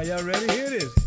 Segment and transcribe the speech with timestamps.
[0.00, 0.50] Are y'all ready?
[0.54, 0.99] Here it is.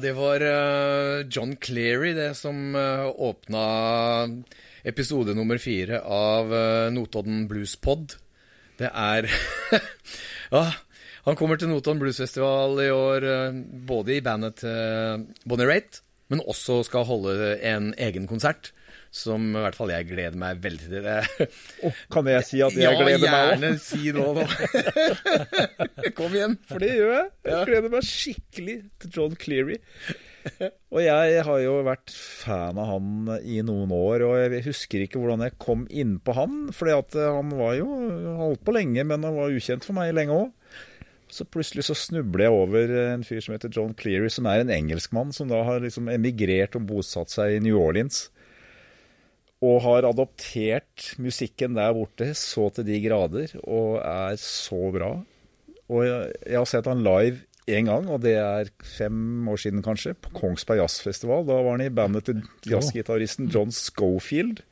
[0.00, 3.62] Det var eh, John Cleary, det som uh, åpna
[4.84, 8.16] episode nummer fire av uh, Notodden Blues Pod.
[8.80, 9.28] Det er
[10.50, 10.64] Ja,
[11.26, 13.58] han kommer til Notodden Blues Festival i år, eh,
[13.90, 16.00] både i bandet til Bonnie Raitt,
[16.32, 18.72] men også skal holde en egen konsert.
[19.10, 21.06] Som i hvert fall jeg gleder meg veldig til.
[21.06, 21.48] Det.
[22.14, 24.44] kan jeg si at jeg gleder meg Ja, gjerne si nå, nå.
[26.18, 26.54] Kom igjen.
[26.70, 27.30] For det gjør jeg.
[27.50, 29.80] Jeg gleder meg skikkelig til John Cleary.
[30.94, 35.20] Og jeg har jo vært fan av han i noen år, og jeg husker ikke
[35.20, 36.56] hvordan jeg kom innpå han.
[36.72, 37.90] fordi han var jo
[38.38, 40.54] holdt på lenge, men han var ukjent for meg lenge òg.
[41.30, 44.72] Så plutselig så snubler jeg over en fyr som heter John Cleary, som er en
[44.74, 48.28] engelskmann som da har liksom emigrert og bosatt seg i New Orleans.
[49.60, 55.12] Og har adoptert musikken der borte så til de grader, og er så bra.
[55.90, 59.84] Og jeg, jeg har sett han live én gang, og det er fem år siden
[59.84, 61.44] kanskje, på Kongsberg Jazzfestival.
[61.48, 64.62] Da var han i bandet til jazzgitaristen John Schofield.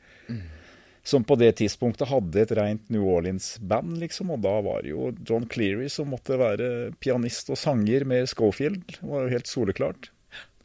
[1.09, 4.33] Som på det tidspunktet hadde et rent New Orleans-band, liksom.
[4.35, 8.83] Og da var det jo John Cleary som måtte være pianist og sanger med Schofield.
[8.99, 10.11] Det var jo helt soleklart.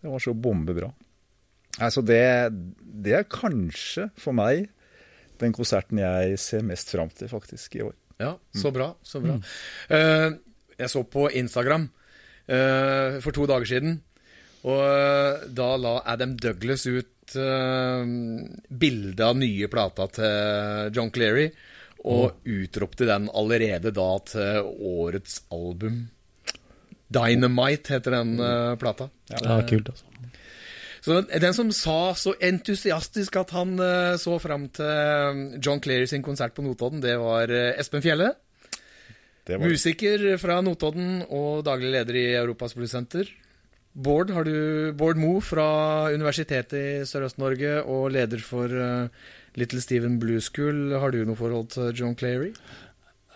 [0.01, 0.91] Det var så bombebra.
[1.83, 2.23] Altså det,
[3.05, 4.69] det er kanskje for meg
[5.43, 7.95] den konserten jeg ser mest fram til, faktisk, i år.
[8.23, 8.93] Ja, så bra.
[9.03, 9.39] Så bra.
[9.91, 10.29] Eh,
[10.79, 11.89] jeg så på Instagram
[12.51, 14.01] uh, for to dager siden,
[14.65, 18.03] og eh, da la Adam Douglas ut uh,
[18.71, 21.51] bilde av nye plata til John Cleary,
[22.05, 26.03] og utropte den allerede da til årets album.
[27.15, 28.35] Dynamite heter den
[28.81, 29.07] plata.
[29.31, 30.14] Ja, kult, altså.
[31.05, 36.09] Så den som sa så entusiastisk at han eh, så fram til eh, John Cleary
[36.09, 38.31] sin konsert på Notodden, det var eh, Espen Fjelle.
[39.45, 43.29] Det var Musiker fra Notodden og daglig leder i Europas Bluessenter.
[43.93, 48.73] Bård, har du, Bård Mo fra Universitetet i Sørøst-Norge og leder for
[49.61, 50.97] Little Steven Blue School.
[50.99, 52.55] Har du noe forhold til John Cleary?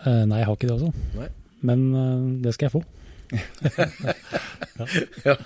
[0.01, 0.91] Uh, nei, jeg har ikke det, altså.
[1.15, 1.29] Nei.
[1.69, 2.83] Men uh, det skal jeg få.
[5.29, 5.37] Ja,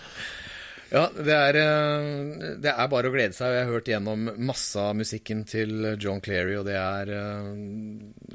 [0.94, 3.56] det er, eh, det er bare å glede seg.
[3.56, 7.48] Jeg har hørt gjennom masse av musikken til John Cleary, og det er eh,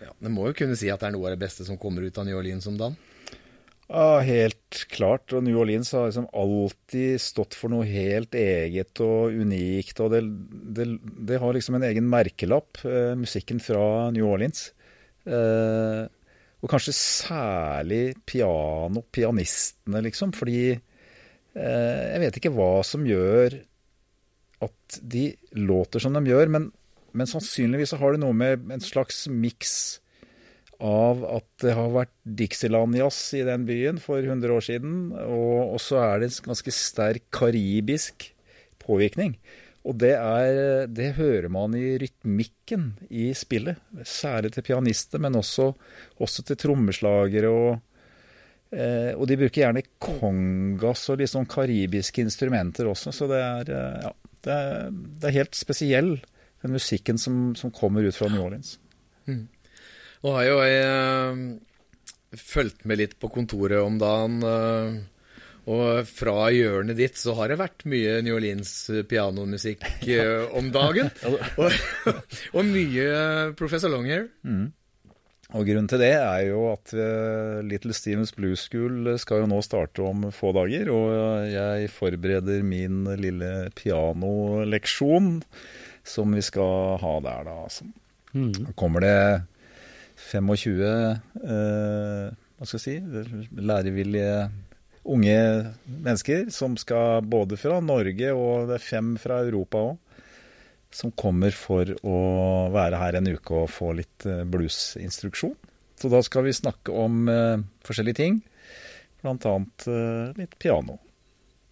[0.03, 2.03] ja, Det må jo kunne si at det er noe av det beste som kommer
[2.03, 2.99] ut av New Orleans om dagen.
[3.89, 5.31] Ja, helt klart.
[5.33, 10.03] Og New Orleans har liksom alltid stått for noe helt eget og unikt.
[10.03, 10.25] Og det,
[10.75, 10.89] det,
[11.31, 14.73] det har liksom en egen merkelapp, eh, musikken fra New Orleans.
[15.29, 20.33] Og kanskje særlig piano, pianistene, liksom.
[20.35, 20.73] Fordi
[21.59, 23.59] jeg vet ikke hva som gjør
[24.65, 26.71] at de låter som de gjør, men,
[27.15, 29.75] men sannsynligvis har det noe med en slags miks
[30.79, 35.99] av at det har vært Dixieland-jazz i den byen for 100 år siden, og så
[36.05, 38.29] er det en ganske sterk karibisk
[38.83, 39.35] påvirkning.
[39.89, 45.71] Og det, er, det hører man i rytmikken i spillet, særlig til pianister, men også,
[46.21, 47.51] også til trommeslagere.
[47.51, 47.79] Og,
[48.73, 53.71] eh, og de bruker gjerne congas og litt sånn karibiske instrumenter også, så det er,
[53.77, 54.13] eh, ja,
[54.47, 56.13] det er, det er helt spesiell,
[56.65, 58.77] den musikken som, som kommer ut fra New Orleans.
[59.29, 64.43] Nå har jo jeg eh, fulgt med litt på kontoret om dagen.
[64.43, 64.99] eh,
[65.69, 68.71] og fra hjørnet ditt så har det vært mye New Orleans
[69.11, 69.85] pianomusikk
[70.57, 71.11] om dagen.
[71.61, 71.77] og,
[72.57, 73.09] og mye
[73.59, 74.31] Professor Longhair.
[75.57, 79.63] Og grunnen til det er jo at eh, Little Stevens Blues School skal jo nå
[79.65, 85.39] starte om få dager, og jeg forbereder min lille pianoleksjon
[86.05, 87.57] som vi skal ha der, da.
[87.65, 87.89] Altså.
[88.35, 89.17] Da kommer det
[90.29, 92.29] 25 eh,
[92.59, 94.49] hva skal jeg si, lærevillige
[95.09, 95.39] unge
[95.87, 99.97] mennesker som skal både fra Norge og det er fem fra Europa òg,
[100.95, 102.19] som kommer for å
[102.73, 105.57] være her en uke og få litt eh, bluesinstruksjon.
[105.99, 108.37] Så da skal vi snakke om uh, forskjellige ting,
[109.19, 110.95] blant annet eh, litt piano.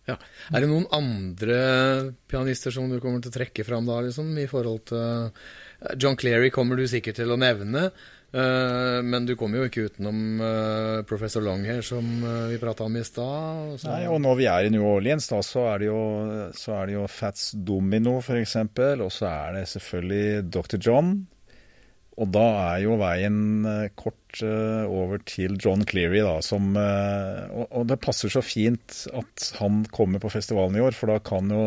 [0.07, 0.17] Ja.
[0.51, 1.59] Er det noen andre
[2.31, 5.31] pianister som du kommer til å trekke fram da, liksom, i forhold til
[6.03, 7.89] John Cleary kommer du sikkert til å nevne,
[8.33, 10.19] men du kommer jo ikke utenom
[11.09, 13.79] professor Professor her, som eh, vi prata om i stad.
[13.87, 16.03] Nei, og når vi er i New Orleans, da, så er det jo,
[16.77, 20.79] er det jo Fats Domino, eksempel, og så er det selvfølgelig Dr.
[20.79, 21.17] John.
[22.17, 27.43] Og da er jo veien eh, kort eh, over til John Cleary, da, som eh,
[27.67, 31.53] og, det passer så fint at han kommer på festivalen i år, for da kan
[31.53, 31.67] jo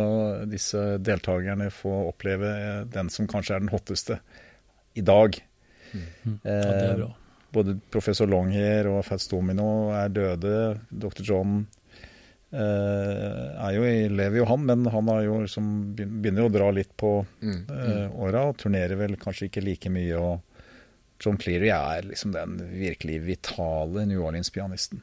[0.49, 4.21] disse deltakerne få oppleve eh, den som kanskje er den hotteste
[4.97, 5.37] i dag.
[5.93, 7.09] Ja, det er bra.
[7.51, 10.79] Både professor Longhair og Fats Domino er døde.
[10.91, 11.23] Dr.
[11.25, 11.63] John
[12.51, 16.53] eh, er jo i, lever jo han, men han har jo liksom begynner jo å
[16.53, 17.63] dra litt på Mm.
[17.69, 20.15] eh, åra og turnerer vel kanskje ikke like mye.
[20.17, 20.41] og
[21.19, 25.01] John Cleary er liksom den virkelig vitale New Orleans-pianisten.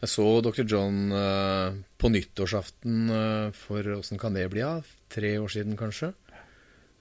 [0.00, 0.64] Jeg så Dr.
[0.66, 4.60] John eh, på nyttårsaften eh, for åssen kan det bli?
[4.60, 4.80] Ja?
[5.12, 6.12] Tre år siden, kanskje?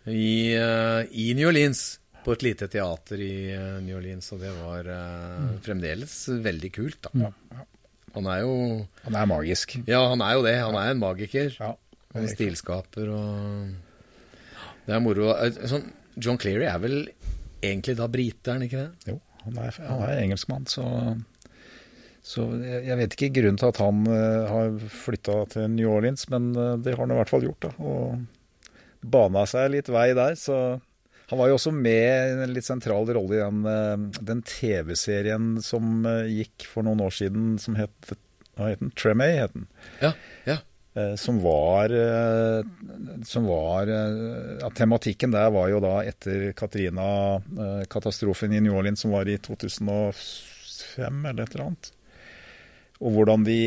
[0.05, 1.99] I, uh, I New Orleans.
[2.25, 6.13] På et lite teater i eh, New Orleans, og det var eh, fremdeles
[6.45, 7.27] veldig kult, da.
[7.27, 7.65] Ja,
[8.15, 8.53] Han er jo
[9.03, 9.75] Han er magisk.
[9.85, 10.55] Ja, han er jo det.
[10.63, 11.53] Han er en magiker.
[11.59, 11.75] Ja,
[12.15, 13.69] En stilskaper og
[14.87, 15.33] Det er moro.
[15.35, 16.99] Eh, Sånn, John Cleary er vel
[17.61, 19.11] egentlig da brite, er han ikke det?
[19.13, 20.85] Jo, han er, han er engelskmann, så,
[22.23, 26.93] så jeg, vet ikke grunnen til at han har flytta til New Orleans, men det
[26.93, 27.67] har han i hvert fall gjort.
[27.67, 27.73] da.
[27.81, 28.23] Og,
[29.05, 30.79] bana seg litt vei der, så
[31.29, 35.55] han var jo også med i en litt sentral rolle i den, eh, den TV-serien
[35.65, 38.13] som eh, gikk for noen år siden, som het
[38.55, 38.91] Hva het den?
[38.95, 39.65] Tremay het den.
[40.03, 40.11] Ja,
[40.47, 40.59] ja.
[40.95, 41.91] Eh, Som var,
[43.27, 49.27] som var ja, Tematikken der var jo da etter Katrina-katastrofen i New Orleans, som var
[49.27, 51.91] i 2005 eller et eller annet.
[53.03, 53.57] Og hvordan, de,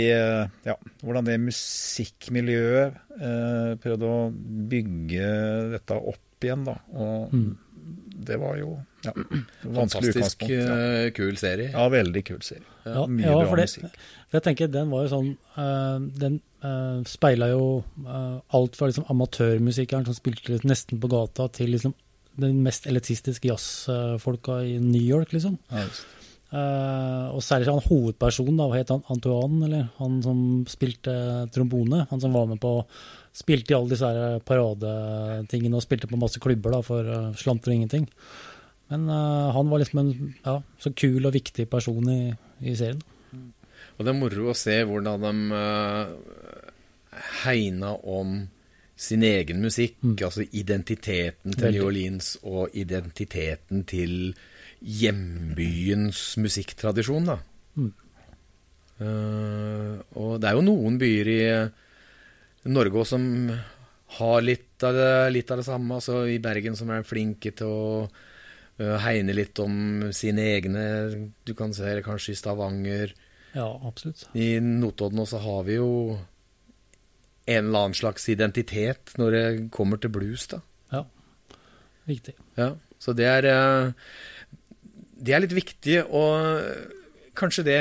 [0.64, 0.74] ja,
[1.04, 4.30] hvordan det musikkmiljøet eh, prøvde å
[4.72, 5.28] bygge
[5.74, 6.76] dette opp igjen, da.
[6.94, 7.34] Og
[8.28, 8.72] det var jo
[9.04, 9.12] ja,
[9.62, 10.42] vanskelig Fantastisk.
[10.50, 10.74] Ja.
[10.78, 11.70] eh, kul serie.
[11.72, 12.66] ja, veldig kul serie.
[12.84, 13.96] Ja, Mye ja, bra det, musikk.
[14.28, 17.64] for jeg tenker den var jo sånn uh, Den uh, speila jo
[18.06, 21.94] uh, alt fra liksom amatørmusikeren som spilte nesten på gata, til liksom
[22.38, 25.58] den mest elitistiske jazzfolka i New York, liksom.
[25.72, 26.17] Ja, just.
[26.48, 29.02] Eh, og særlig han hovedpersonen, da, hva het han?
[29.12, 29.88] Antoine, eller?
[29.98, 30.38] Han som
[30.70, 31.14] spilte
[31.52, 32.06] trombone.
[32.10, 32.80] Han som var med på
[33.38, 34.08] Spilte i alle disse
[34.48, 38.08] paradetingene og spilte på masse klubber da, for uh, slanter og ingenting.
[38.90, 42.32] Men uh, han var liksom en ja, så kul og viktig person i,
[42.66, 42.98] i serien.
[43.94, 48.40] Og det er moro å se hvordan de uh, hegna om
[48.98, 50.00] sin egen musikk.
[50.16, 51.78] Altså identiteten til Veldig.
[51.78, 54.32] New Orleans og identiteten til
[54.80, 57.38] hjembyens musikktradisjon, da.
[57.78, 57.92] Mm.
[58.98, 61.42] Uh, og det er jo noen byer i
[62.68, 63.22] Norge òg som
[64.18, 65.98] har litt av det, litt av det samme.
[65.98, 70.84] Altså i Bergen som er flinke til å uh, hegne litt om sine egne.
[71.46, 73.14] Du kan se det kanskje i Stavanger.
[73.54, 74.26] Ja, absolutt.
[74.38, 75.92] I Notodden også har vi jo
[77.48, 80.60] en eller annen slags identitet når det kommer til blues, da.
[80.92, 81.04] Ja,
[82.08, 82.34] viktig.
[82.58, 84.10] Ja, så det er eh,
[85.18, 86.86] Det er litt viktig, og eh,
[87.38, 87.80] kanskje det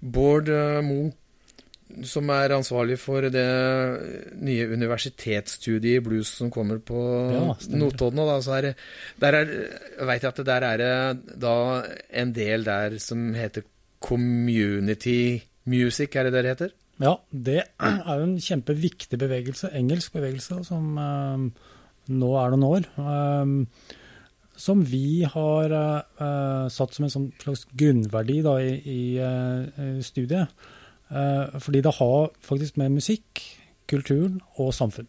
[0.00, 1.10] Bård Mo, Moe,
[2.06, 3.46] som er ansvarlig for det
[4.38, 7.00] nye universitetsstudiet i blues som kommer på
[7.34, 7.42] Ja.
[7.74, 8.74] Notodden, da, så er
[9.20, 9.50] Der er
[10.06, 11.56] vet jeg at det der er det da
[12.22, 13.66] en del der som heter
[14.00, 16.70] community music, er det det det heter?
[17.00, 21.46] Ja, det er jo en kjempeviktig bevegelse, engelsk bevegelse, som um,
[22.08, 22.88] nå er noen år.
[23.00, 23.96] eh,
[24.60, 30.52] som vi har uh, satt som en sånn slags grunnverdi da, i, i uh, studiet.
[31.10, 33.42] Uh, fordi det har faktisk med musikk,
[33.90, 35.08] kulturen og samfunn.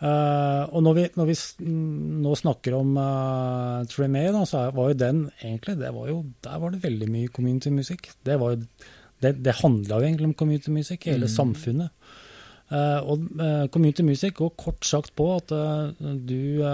[0.00, 1.34] Og når vi, når vi
[1.66, 6.56] mm, nå snakker om uh, Tremé, så var jo den egentlig det var jo, Der
[6.62, 8.08] var det veldig mye community-musikk.
[8.24, 8.86] Det, var jo-
[9.20, 11.92] det, det handla jo egentlig om community-musikk, hele samfunnet.
[12.70, 15.52] Eh, og uh, community-musikk går kort sagt på at
[16.30, 16.64] du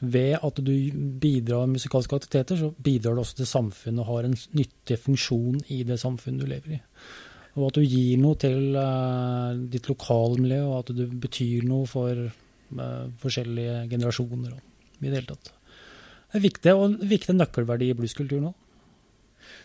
[0.00, 0.72] ved at du
[1.20, 5.58] bidrar med musikalske aktiviteter, så bidrar du også til samfunnet og har en nyttig funksjon
[5.74, 6.80] i det samfunnet du lever i.
[7.58, 12.28] Og at du gir noe til uh, ditt lokalmiljø, og at du betyr noe for
[12.28, 14.54] uh, forskjellige generasjoner.
[14.54, 15.50] Og, I det hele tatt.
[16.28, 18.56] Det er viktig, og en viktig nøkkelverdi i blueskulturen òg.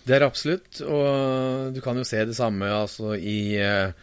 [0.08, 3.94] Det er absolutt, og du kan jo se det samme altså, i eh,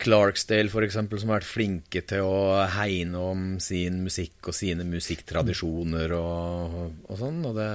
[0.00, 6.14] Clarksdale f.eks., som har vært flinke til å hegne om sin musikk og sine musikktradisjoner
[6.16, 7.42] og, og sånn.
[7.48, 7.70] Og det,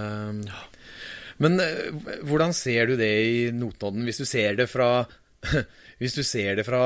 [1.44, 4.90] men eh, hvordan ser du det i Notodden, hvis du ser det fra
[6.02, 6.84] hvis du ser det fra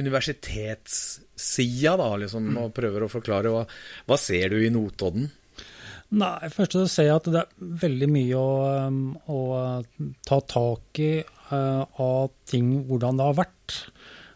[0.00, 3.64] universitetssida, da, liksom, og prøver å forklare, hva,
[4.08, 5.28] hva ser du i Notodden?
[6.14, 8.50] Nei, først så ser jeg at det er veldig mye å,
[8.86, 8.98] um,
[9.30, 9.38] å
[10.26, 13.68] ta tak i uh, av ting, hvordan det har vært.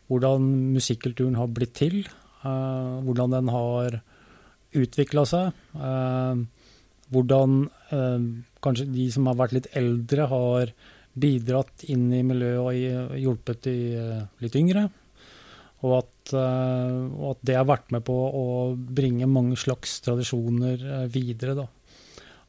[0.08, 0.46] Hvordan
[0.76, 2.06] musikkulturen har blitt til.
[2.44, 4.00] uh, hvordan den har
[4.72, 5.52] utvikla seg.
[5.74, 6.36] uh,
[7.10, 8.20] hvordan uh,
[8.60, 10.72] kanskje de som har vært litt eldre, har
[11.18, 13.76] bidratt inn i miljøet og hjulpet de
[14.40, 14.88] litt yngre.
[15.86, 20.82] Og at, eh, og at det har vært med på å bringe mange slags tradisjoner
[20.82, 21.54] eh, videre.
[21.54, 21.66] Da.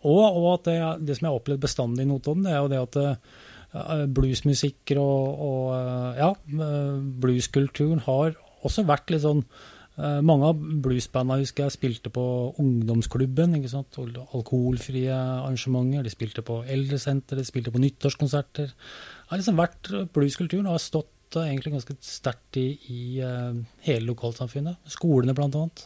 [0.09, 2.71] Og, og at det, det som jeg har opplevd bestandig i Notodden, det er jo
[2.71, 3.37] det at eh,
[3.69, 10.63] bluesmusikker og, og eh, ja, eh, blueskulturen har også vært litt sånn eh, Mange av
[10.83, 12.23] bluesbanda husker jeg spilte på
[12.61, 13.55] ungdomsklubben.
[13.59, 13.99] ikke sant?
[13.99, 16.05] Alkoholfrie arrangementer.
[16.07, 18.73] De spilte på eldresenter, de spilte på nyttårskonserter.
[18.73, 24.09] Det har liksom vært Blueskulturen har stått eh, egentlig ganske sterkt i, i eh, hele
[24.09, 24.81] lokalsamfunnet.
[24.97, 25.85] Skolene, blant annet.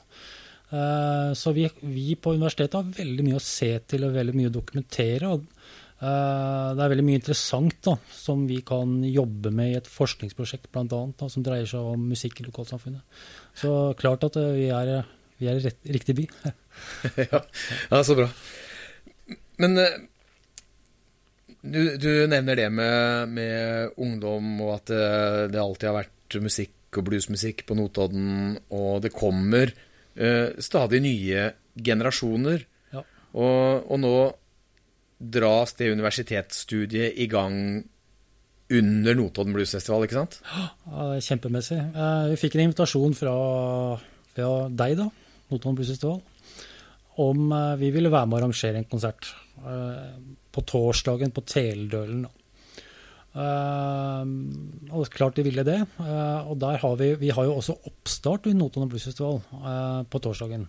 [0.74, 4.50] Eh, så vi, vi på universitetet har veldig mye å se til og veldig mye
[4.50, 5.36] å dokumentere.
[5.36, 5.63] og eh,
[6.04, 10.94] det er veldig mye interessant da, som vi kan jobbe med i et forskningsprosjekt blant
[10.96, 13.22] annet, da, som dreier seg om musikk i lokalsamfunnet.
[13.60, 14.92] Så klart at eh, vi er,
[15.40, 16.28] vi er rett, riktig by.
[17.24, 17.44] ja.
[17.92, 18.28] ja, så bra.
[19.64, 19.96] Men eh,
[21.62, 25.08] du, du nevner det med, med ungdom, og at det,
[25.56, 31.48] det alltid har vært musikk og bluesmusikk på Notodden, og det kommer uh, stadig nye
[31.74, 32.66] generasjoner.
[32.94, 33.02] Ja.
[33.34, 34.18] Og, og nå
[35.32, 37.56] dras det universitetsstudiet i gang
[38.74, 40.40] under Notodden Bluesfestival, ikke sant?
[40.50, 40.68] Ja,
[41.12, 41.80] det er kjempemessig.
[41.80, 43.34] Eh, Vi fikk en invitasjon fra,
[44.34, 45.10] fra deg, da,
[45.52, 46.22] Notodden Blues Festival,
[47.24, 49.30] om eh, vi ville være med å arrangere en konsert
[49.62, 50.16] eh,
[50.54, 51.44] på torsdagen på.
[53.34, 54.24] Eh,
[54.94, 55.80] og klart de ville det.
[56.00, 60.22] og der har vi, vi har jo også oppstart i Notodden Blues Festival eh, på
[60.24, 60.68] torsdagen.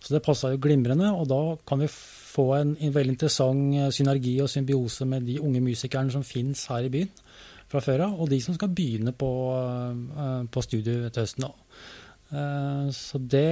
[0.00, 1.88] Så det passa jo glimrende, og da kan vi
[2.36, 6.66] få en, en veldig interessant eh, synergi og symbiose med de unge musikerne som fins
[6.72, 7.12] her i byen
[7.66, 11.48] fra før av, og de som skal begynne på, eh, på studiet til høsten.
[12.30, 13.48] Eh, Så det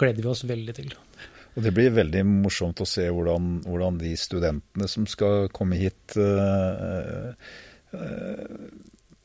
[0.00, 0.94] gleder vi oss veldig til.
[1.54, 6.16] Og det blir veldig morsomt å se hvordan, hvordan de studentene som skal komme hit,
[6.18, 7.30] øh,
[7.94, 8.56] øh,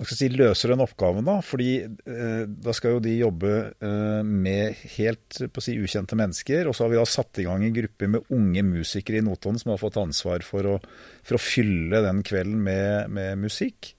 [0.08, 1.25] si, løser den oppgaven.
[1.27, 3.51] da, fordi eh, da skal jo de jobbe
[3.84, 6.70] eh, med helt si, ukjente mennesker.
[6.70, 9.60] Og så har vi da satt i gang en gruppe med unge musikere i Notodden
[9.60, 10.77] som har fått ansvar for å,
[11.25, 13.94] for å fylle den kvelden med, med musikk.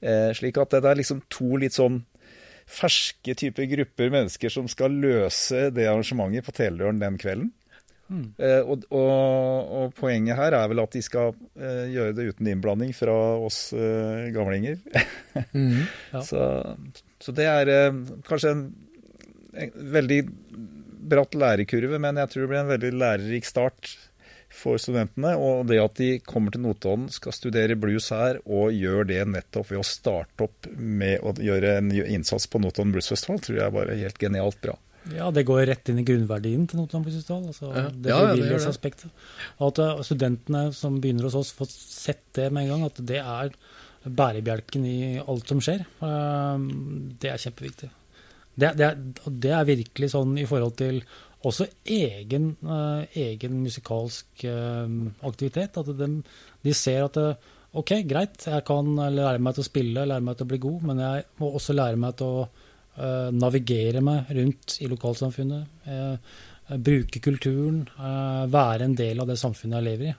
[0.00, 2.02] Eh, slik at det er liksom to litt sånn
[2.68, 7.52] ferske typer grupper mennesker som skal løse det arrangementet på Teledøren den kvelden.
[8.08, 12.50] Eh, og, og, og poenget her er vel at de skal eh, gjøre det uten
[12.54, 14.80] innblanding fra oss eh, gamlinger.
[16.12, 16.22] Ja.
[16.24, 16.42] så,
[17.22, 18.62] så det er eh, kanskje en,
[19.54, 20.22] en veldig
[21.08, 23.92] bratt lærekurve, men jeg tror det blir en veldig lærerik start
[24.52, 25.34] for studentene.
[25.36, 29.72] Og det at de kommer til Notodden, skal studere blues her, og gjør det nettopp
[29.72, 33.76] ved å starte opp med å gjøre en innsats på Notodden Blues Festival, tror jeg
[33.76, 34.76] bare er helt genialt bra.
[35.14, 37.88] Ja, det går rett inn i grunnverdien til Notodden Blues Altså Ja.
[37.90, 39.10] det Ja, ja, frivillighetsaspektet.
[39.58, 43.00] Og at eh, studentene som begynner hos oss, får sett det med en gang, at
[43.06, 43.52] det er
[44.08, 45.86] bærebjelken i alt som skjer.
[46.02, 46.58] Eh,
[47.20, 47.90] Det er kjempeviktig.
[48.58, 48.96] Det, det, er,
[49.30, 51.02] det er virkelig sånn i forhold til
[51.46, 54.88] også egen, eh, egen musikalsk eh,
[55.22, 55.78] aktivitet.
[55.78, 56.08] At de,
[56.66, 57.36] de ser at det,
[57.78, 60.82] ok, greit, jeg kan lære meg til å spille, lære meg til å bli god,
[60.90, 62.48] men jeg må også lære meg til å
[63.32, 65.74] navigere meg rundt i lokalsamfunnet.
[65.86, 66.16] eh,
[66.76, 70.16] bruke kulturen, eh, være en del av det samfunnet jeg lever i.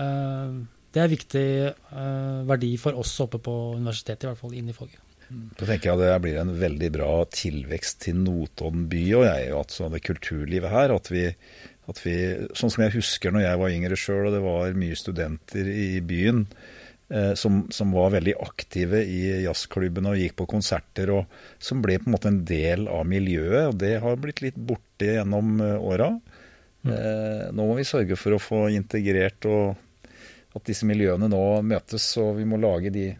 [0.00, 0.54] Eh,
[0.92, 4.76] det er viktig eh, verdi for oss oppe på universitetet, i hvert fall inn i
[4.76, 5.02] faget.
[5.26, 9.48] Da tenker jeg at det blir en veldig bra tilvekst til Notodden by og jeg,
[9.52, 10.94] og altså det kulturlivet her.
[10.94, 11.26] At vi,
[11.90, 12.16] at vi,
[12.54, 15.88] sånn som jeg husker når jeg var yngre sjøl, og det var mye studenter i
[16.06, 16.74] byen eh,
[17.38, 22.08] som, som var veldig aktive i jazzklubbene og gikk på konserter, og som ble på
[22.08, 23.68] en måte en del av miljøet.
[23.70, 26.08] Og det har blitt litt borte gjennom åra.
[26.86, 26.92] Mm.
[26.94, 29.76] Eh, nå må vi sørge for å få integrert og
[30.56, 33.12] at disse miljøene nå møtes, og vi må lage de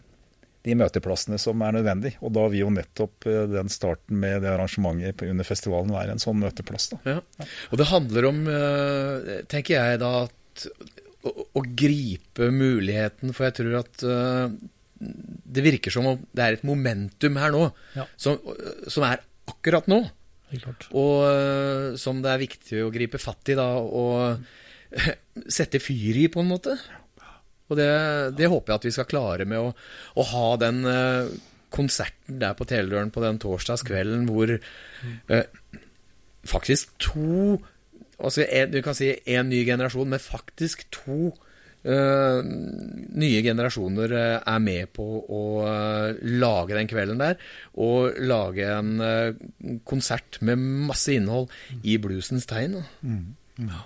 [0.67, 2.17] de møteplassene som er nødvendig.
[2.19, 6.19] Og da vil jo nettopp eh, den starten med det arrangementet under festivalen være en
[6.19, 6.89] sånn møteplass.
[7.07, 7.21] Ja.
[7.71, 10.65] Og det handler om, eh, tenker jeg da, at
[11.25, 14.51] å, å gripe muligheten, for jeg tror at uh,
[14.97, 17.63] det virker som om det er et momentum her nå,
[17.97, 18.05] Ja.
[18.19, 18.37] som,
[18.89, 20.03] som er akkurat nå,
[20.61, 20.87] klart.
[20.91, 24.41] og uh, som det er viktig å gripe fatt i da, og
[25.57, 26.77] sette fyr i, på en måte.
[27.67, 27.87] Og det,
[28.39, 29.71] det håper jeg at vi skal klare med å,
[30.15, 31.33] å ha den eh,
[31.75, 35.41] konserten der på Teledøren på den torsdagskvelden hvor eh,
[36.47, 37.57] faktisk to
[38.19, 41.33] altså en, Du kan si én ny generasjon, men faktisk to
[41.87, 47.37] uh, nye generasjoner eh, er med på å uh, lage den kvelden der.
[47.77, 50.57] Og lage en uh, konsert med
[50.89, 51.51] masse innhold
[51.83, 52.81] i bluesens tegn.
[53.57, 53.83] Da.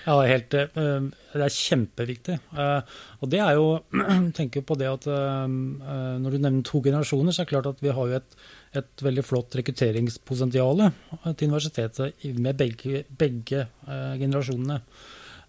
[0.00, 2.38] Ja, helt, eh, det er kjempeviktig.
[2.56, 2.80] Eh,
[3.20, 3.82] Og det er jo
[4.38, 7.92] tenker på det at Når du nevner to generasjoner, så er det klart at vi
[7.92, 8.38] har jo et,
[8.76, 10.84] et veldig flott rekrutteringspotensial
[11.34, 14.76] til universitetet med begge, begge eh, generasjonene.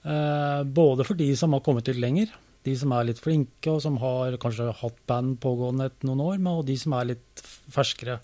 [0.01, 2.31] Eh, Både for de som har kommet litt lenger,
[2.65, 6.39] de som er litt flinke og som har kanskje hatt band pågående et noen år,
[6.39, 8.19] men- og de som er litt ferskere.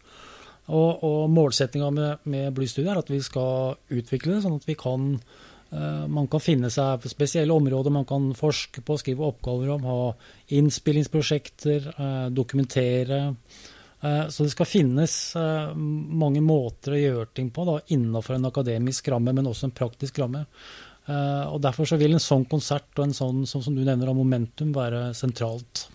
[0.67, 5.13] Og, og målsettinga med, med Blystudiet er at vi skal utvikle det, sånn at kan
[5.71, 10.57] eh, man kan finne seg spesielle områder man kan forske på, skrive oppgaver om, ha
[10.57, 13.21] innspillingsprosjekter, eh, dokumentere.
[14.01, 18.49] Eh, Så det skal finnes eh, mange måter å gjøre ting på da, innenfor en
[18.49, 20.45] akademisk ramme, men også en praktisk ramme.
[21.07, 24.11] Eh, Og Derfor så vil en sånn konsert og en sånn som, som du nevner
[24.11, 25.87] av momentum være sentralt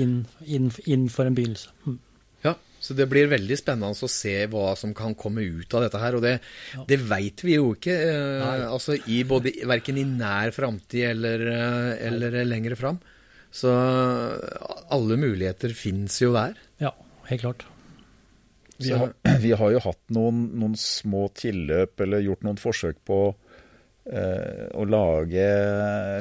[0.00, 1.74] inn, inn, innenfor en begynnelse.
[1.84, 1.98] Mm.
[2.46, 6.00] Ja, så det blir veldig spennende å se hva som kan komme ut av dette
[6.00, 6.16] her.
[6.16, 6.38] Og det,
[6.88, 11.44] det veit vi jo ikke, eh, altså i både, verken i nær framtid eller,
[12.00, 13.02] eller lengre fram.
[13.52, 13.68] Så
[14.94, 16.54] alle muligheter fins jo der.
[16.80, 16.94] Ja,
[17.30, 17.66] helt klart.
[18.80, 19.12] Vi har,
[19.44, 23.18] vi har jo hatt noen, noen små tilløp eller gjort noen forsøk på
[24.08, 25.44] eh, å lage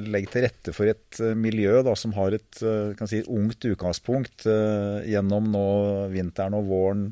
[0.05, 3.65] legge til rette for et eh, miljø da, som har et eh, kan si, ungt
[3.69, 5.67] utgangspunkt eh, gjennom nå
[6.13, 7.07] vinteren og våren.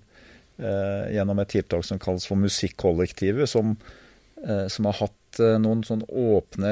[0.57, 3.75] eh, gjennom et tiltak som kalles for Musikkollektivet, som,
[4.43, 6.71] eh, som har hatt eh, noen sånn åpne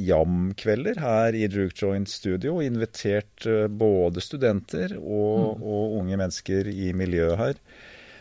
[0.00, 2.58] jam-kvelder her i Druk Joint Studio.
[2.58, 7.62] og Invitert eh, både studenter og, og unge mennesker i miljøet her.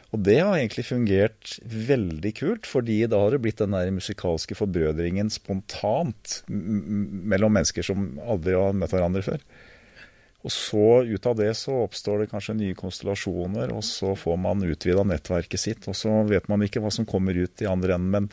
[0.09, 4.57] Og det har egentlig fungert veldig kult, fordi da har det blitt den der musikalske
[4.57, 9.43] forbrødringen spontant mellom mennesker som aldri har møtt hverandre før.
[10.47, 14.63] Og så ut av det så oppstår det kanskje nye konstellasjoner, og så får man
[14.63, 15.87] utvida nettverket sitt.
[15.91, 18.13] Og så vet man ikke hva som kommer ut i andre enden.
[18.13, 18.29] Men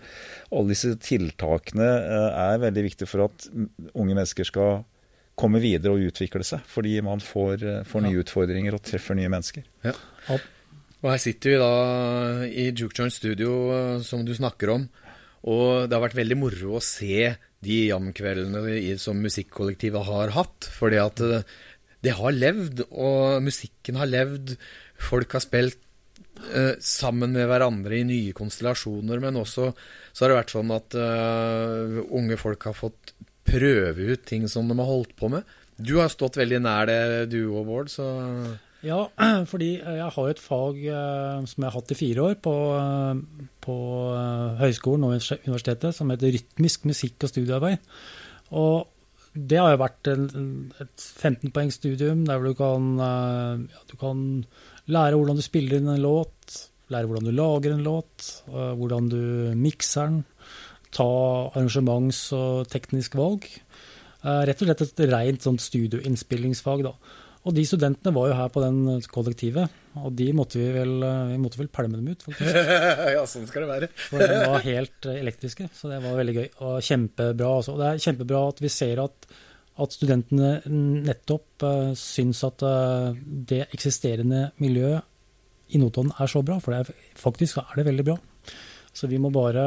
[0.54, 4.84] alle disse tiltakene eh, er veldig viktige for at unge mennesker skal
[5.36, 6.62] komme videre og utvikle seg.
[6.70, 9.66] Fordi man får, eh, får nye utfordringer og treffer nye mennesker.
[11.02, 11.72] Og her sitter vi da
[12.46, 14.88] i Juke Studio, eh, som du snakker om.
[15.46, 20.70] Og det har vært veldig moro å se de jamkveldene som musikkollektivet har hatt.
[20.78, 21.42] Fordi at eh,
[22.06, 24.54] det har levd, og musikken har levd.
[25.08, 25.78] Folk har spilt
[26.54, 29.70] eh, sammen med hverandre i nye konstellasjoner, men også
[30.16, 33.16] så har det vært sånn at eh, unge folk har fått
[33.46, 35.46] prøve ut ting som de har holdt på med.
[35.76, 37.00] Du har stått veldig nær det,
[37.32, 38.06] du og Bård, så
[38.86, 39.06] Ja,
[39.50, 43.48] fordi jeg har et fag eh, som jeg har hatt i fire år på, eh,
[43.64, 43.76] på
[44.16, 47.96] eh, høyskolen og universitetet, som heter rytmisk musikk og studiearbeid.
[48.56, 48.86] Og
[49.36, 50.28] det har jo vært en,
[50.80, 54.22] et 15 poengs studium der du kan, eh, ja, du kan
[54.88, 56.56] lære hvordan du spiller inn en låt,
[56.92, 59.20] lære hvordan du lager en låt, eh, hvordan du
[59.58, 60.24] mikser den,
[60.96, 61.06] ta
[61.52, 63.44] arrangements- og teknisk valg.
[64.24, 66.94] Eh, Rett og slett et rent sånt studioinnspillingsfag, da.
[67.46, 71.28] Og de studentene var jo her på den kollektivet, og de måtte vi vel, eh,
[71.30, 72.56] vi måtte vel pælme dem ut, faktisk.
[73.16, 73.88] Ja, sånn skal det være.
[74.08, 76.46] For de var helt eh, elektriske, så det var veldig gøy.
[76.66, 77.52] Og kjempebra.
[77.60, 77.76] Også.
[77.76, 79.28] Og det er kjempebra at vi ser at,
[79.84, 80.50] at studentene
[81.06, 85.06] nettopp uh, syns at uh, det eksisterende miljøet
[85.70, 88.18] i Notodden er så bra, for det er, faktisk er det veldig bra.
[88.96, 89.62] Så vi må bare,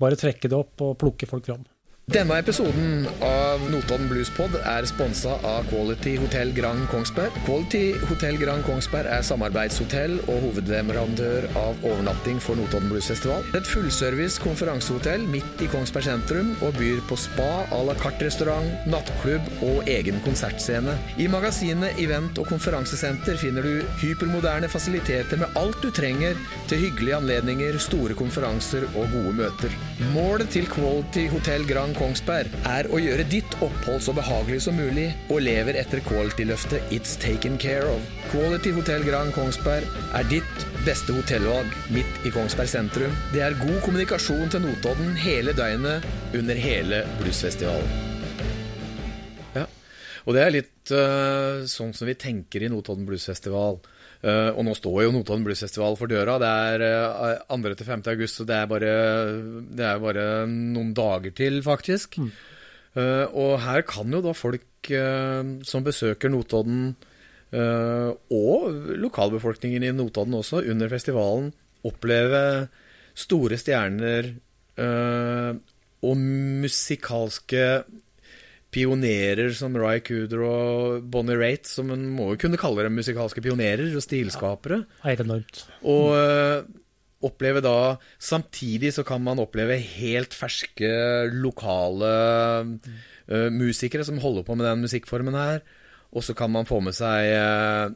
[0.00, 1.66] bare trekke det opp og plukke folk fram.
[2.08, 7.36] Denne episoden av Notodden Bluespod er sponsa av Quality Hotel Grand Kongsberg.
[7.46, 13.44] Quality Hotel Grand Kongsberg er samarbeidshotell og hovedleverandør av overnatting for Notodden Bluesfestival.
[13.54, 19.62] Et fullservice konferansehotell midt i Kongsberg sentrum og byr på spa, à la carte-restaurant, nattklubb
[19.68, 20.96] og egen konsertscene.
[21.14, 26.34] I magasinet Event og konferansesenter finner du hypermoderne fasiliteter med alt du trenger
[26.66, 29.80] til hyggelige anledninger, store konferanser og gode møter.
[30.10, 35.08] Målet til Quality Hotel Grand Kongsberg er å gjøre ditt opphold så behagelig som mulig,
[35.30, 38.04] og lever etter quality-løftet It's Taken Care of.
[38.32, 43.14] Quality Hotel Grand Kongsberg er ditt beste hotellvalg midt i Kongsberg sentrum.
[43.34, 46.06] Det er god kommunikasjon til Notodden hele døgnet
[46.38, 47.96] under hele bluesfestivalen.
[49.56, 49.66] Ja,
[50.26, 53.80] og det er litt uh, sånn som vi tenker i Notodden Bluesfestival.
[54.20, 56.36] Eh, og nå står jo Notodden Bluesfestival for døra.
[56.42, 56.84] Det er
[57.48, 57.74] uh, 2.
[57.78, 58.02] til 5.
[58.12, 58.94] august, så det er bare,
[59.72, 62.20] det er bare noen dager til, faktisk.
[62.98, 66.92] Eh, og her kan jo da folk eh, som besøker Notodden,
[67.54, 71.52] eh, og lokalbefolkningen i Notodden også, under festivalen,
[71.86, 72.68] oppleve
[73.16, 74.34] store stjerner
[74.80, 75.52] eh,
[76.00, 76.16] og
[76.64, 77.64] musikalske
[78.70, 83.42] pionerer som Ry Cooder og Bonnie Raitt, som en må jo kunne kalle dem musikalske
[83.42, 84.84] pionerer og stilskapere.
[85.02, 85.64] Er enormt.
[85.82, 86.62] Og øh,
[87.26, 90.90] oppleve da Samtidig så kan man oppleve helt ferske
[91.34, 92.12] lokale
[93.28, 95.60] øh, musikere som holder på med den musikkformen her.
[96.12, 97.90] Og så kan man få med seg øh,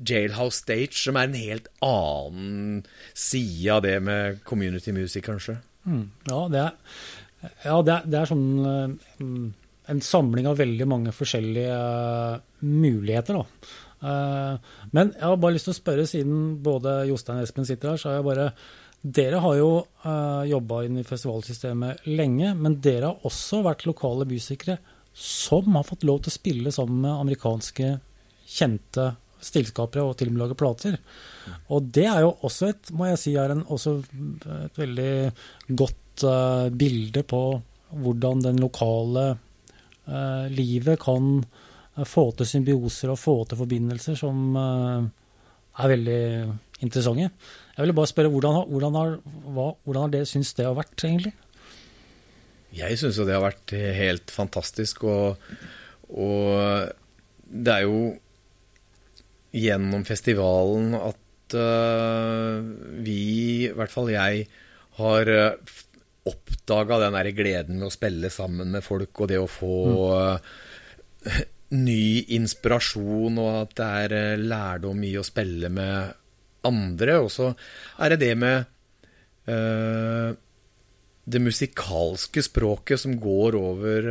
[0.00, 2.82] Jailhouse Stage, som er en helt annen
[3.14, 5.58] side av det med community music, kanskje.
[5.84, 6.74] Mm, ja, det er,
[7.64, 8.48] ja, det er, det er sånn
[9.20, 9.46] mm,
[9.90, 13.76] en samling av veldig mange forskjellige eh, muligheter, da.
[14.06, 17.92] Eh, men jeg har bare lyst til å spørre, siden både Jostein og Espen sitter
[17.92, 18.50] her, så har jeg bare
[19.06, 19.68] Dere har jo
[20.02, 24.80] uh, jobba i festivalsystemet lenge, men dere har også vært lokale musikere
[25.14, 27.92] som har fått lov til å spille sammen med amerikanske
[28.56, 29.04] kjente
[29.46, 30.98] stillskapere og til og med lage plater.
[31.70, 35.12] Og det er jo også et, må jeg si, er en, et veldig
[35.78, 37.42] godt eh, bilde på
[38.02, 39.28] hvordan den lokale
[40.08, 41.30] eh, livet kan
[41.96, 45.08] eh, få til symbioser og få til forbindelser som eh,
[45.84, 46.20] er veldig
[46.86, 47.30] interessante.
[47.76, 49.16] Jeg ville bare spørre, hvordan, har- hvordan, har,
[49.52, 51.32] hva, hvordan har dere syntes det har vært, egentlig?
[52.76, 55.38] Jeg syns jo det har vært helt fantastisk, og,
[56.12, 56.92] og
[57.48, 58.00] det er jo
[59.56, 62.58] gjennom festivalen at eh,
[63.06, 63.18] vi,
[63.68, 64.46] i hvert fall jeg,
[64.96, 65.72] har uh,
[66.26, 69.76] oppdaga den der gleden med å spille sammen med folk, og det å få
[70.14, 71.42] mm.
[71.80, 72.06] ny
[72.38, 76.16] inspirasjon, og at det er eh, lærdom i å spille med
[76.66, 77.20] andre.
[77.22, 77.52] Og så
[78.02, 78.66] er det det med
[79.46, 80.34] uh,
[81.26, 84.10] det musikalske språket som går over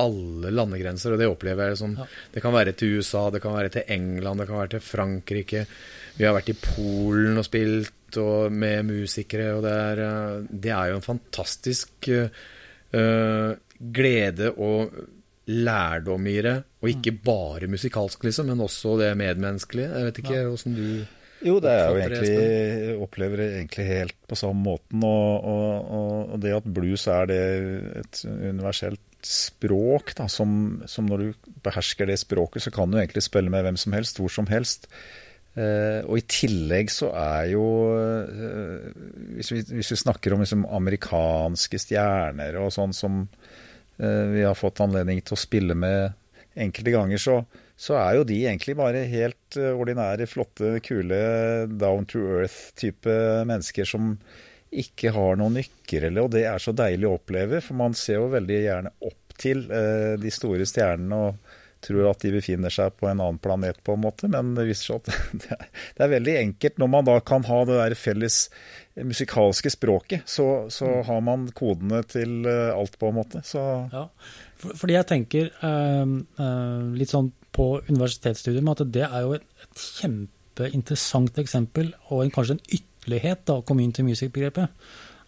[0.00, 1.96] alle landegrenser, og det opplever jeg som
[2.32, 5.66] Det kan være til USA, det kan være til England, det kan være til Frankrike.
[6.20, 10.72] Vi har vært i Polen og spilt og med musikere, og det er, eh, det
[10.76, 14.98] er jo en fantastisk uh, glede og
[15.50, 16.56] lærdom i det.
[16.82, 19.88] Og ikke bare musikalsk, liksom, men også det medmenneskelige.
[19.94, 20.84] Jeg vet ikke åssen du
[21.40, 25.00] Jo, det er jo egentlig jeg opplever det egentlig helt på samme måten.
[25.00, 27.40] Og, og, og, og det at blues er det
[28.02, 33.24] et universelt språk, da, som, som når du behersker det språket, så kan du egentlig
[33.24, 34.88] spille med hvem som helst, hvor som helst.
[35.58, 37.64] Eh, og i tillegg så er jo
[37.98, 38.90] eh,
[39.34, 43.24] hvis, vi, hvis vi snakker om liksom amerikanske stjerner og sånn som
[43.98, 46.14] eh, vi har fått anledning til å spille med
[46.60, 47.40] enkelte ganger, så,
[47.78, 51.20] så er jo de egentlig bare helt ordinære, flotte, kule,
[51.70, 54.14] down to earth-type mennesker som
[54.70, 58.20] ikke har noen nykker, eller, og det er så deilig å oppleve, for man ser
[58.20, 61.49] jo veldig gjerne opp til eh, de store stjernene og
[61.84, 64.90] tror at de befinner seg på en annen planet, på en måte, men det viser
[64.90, 65.10] seg at
[65.42, 65.66] det er,
[65.96, 68.38] det er veldig enkelt når man da kan ha det der felles
[69.00, 73.44] musikalske språket, så, så har man kodene til eh, alt, på en måte.
[73.46, 73.62] Så
[73.92, 74.06] Ja,
[74.60, 79.46] fordi jeg tenker eh, eh, litt sånn på universitetsstudiet med at det er jo et,
[79.64, 84.68] et kjempeinteressant eksempel, og en, kanskje en ytterlighet av community music-begrepet.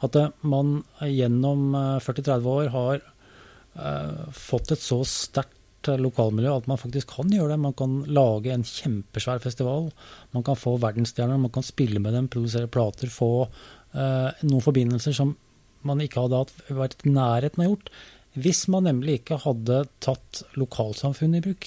[0.03, 5.59] At eh, man gjennom eh, 40-30 år har eh, fått et så sterkt
[5.91, 7.61] eh, lokalmiljø at man faktisk kan gjøre det.
[7.63, 9.91] Man kan lage en kjempesvær festival.
[10.37, 15.17] Man kan få verdensstjerner, man kan spille med dem, produsere plater, få eh, noen forbindelser
[15.17, 15.37] som
[15.83, 17.91] man ikke hadde hatt, vært nærheten av gjort.
[18.39, 21.67] Hvis man nemlig ikke hadde tatt lokalsamfunnet i bruk.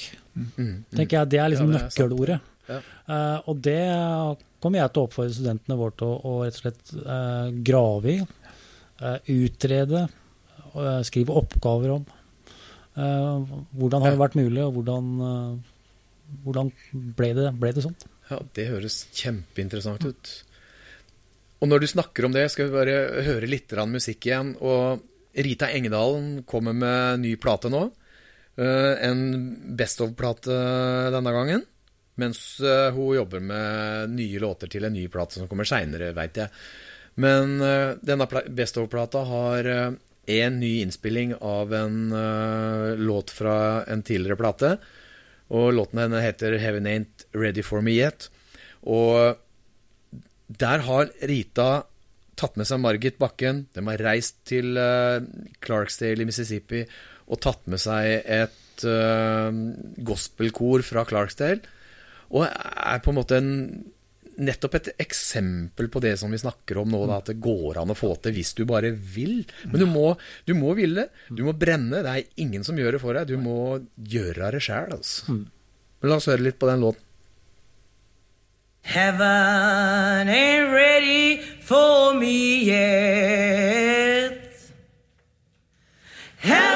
[0.96, 2.40] tenker jeg Det er liksom Ja, det er nøkkelordet.
[2.66, 2.80] Ja.
[3.14, 3.82] Eh, og det
[4.64, 8.16] kommer jeg til å oppfordre studentene våre til å, å rett og slett eh, grave
[8.16, 8.18] i.
[9.02, 10.08] eh, utrede,
[10.74, 12.06] eh, skrive oppgaver om.
[12.96, 16.72] Eh, hvordan har det vært mulig, og hvordan, eh, hvordan
[17.18, 17.98] ble, det, ble det sånn?
[18.30, 20.32] Ja, det høres kjempeinteressant ut.
[21.62, 24.56] Og når du snakker om det, skal vi bare høre litt musikk igjen.
[24.64, 25.04] Og
[25.36, 27.86] Rita Engedalen kommer med ny plate nå.
[28.58, 30.56] Eh, En Best of-plate
[31.12, 31.64] denne gangen.
[32.16, 36.48] Mens hun jobber med nye låter til en ny plate som kommer seinere, veit jeg.
[37.20, 37.60] Men
[38.00, 39.68] denne Best of-plata har
[40.28, 44.76] en ny innspilling av en uh, låt fra en tidligere plate.
[45.54, 48.30] Og låten henne heter 'Heaven Ain't Ready For Me Yet'.
[48.86, 49.38] Og
[50.48, 51.86] der har Rita
[52.36, 53.66] tatt med seg Margit Bakken.
[53.74, 55.24] De har reist til uh,
[55.64, 56.84] Clarksdale i Mississippi
[57.26, 59.50] og tatt med seg et uh,
[60.06, 61.64] gospelkor fra Clarksdale.
[62.36, 63.54] Og er på en måte en,
[64.38, 67.94] nettopp et eksempel på det som vi snakker om nå, da, at det går an
[67.94, 69.46] å få til hvis du bare vil.
[69.72, 70.16] Men du må,
[70.48, 71.08] du må ville.
[71.30, 72.04] Du må brenne.
[72.06, 73.28] Det er ingen som gjør det for deg.
[73.32, 75.38] Du må gjøre det sjæl, altså.
[76.02, 77.02] Men la oss høre litt på den låten.
[78.86, 84.42] Heaven ain't ready for me yet.
[86.46, 86.75] Heaven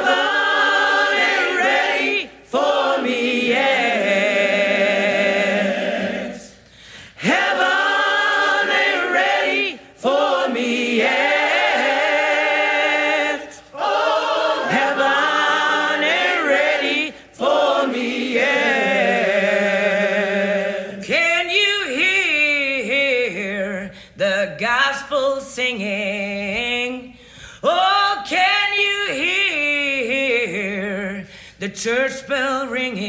[31.69, 33.09] church bell ringing?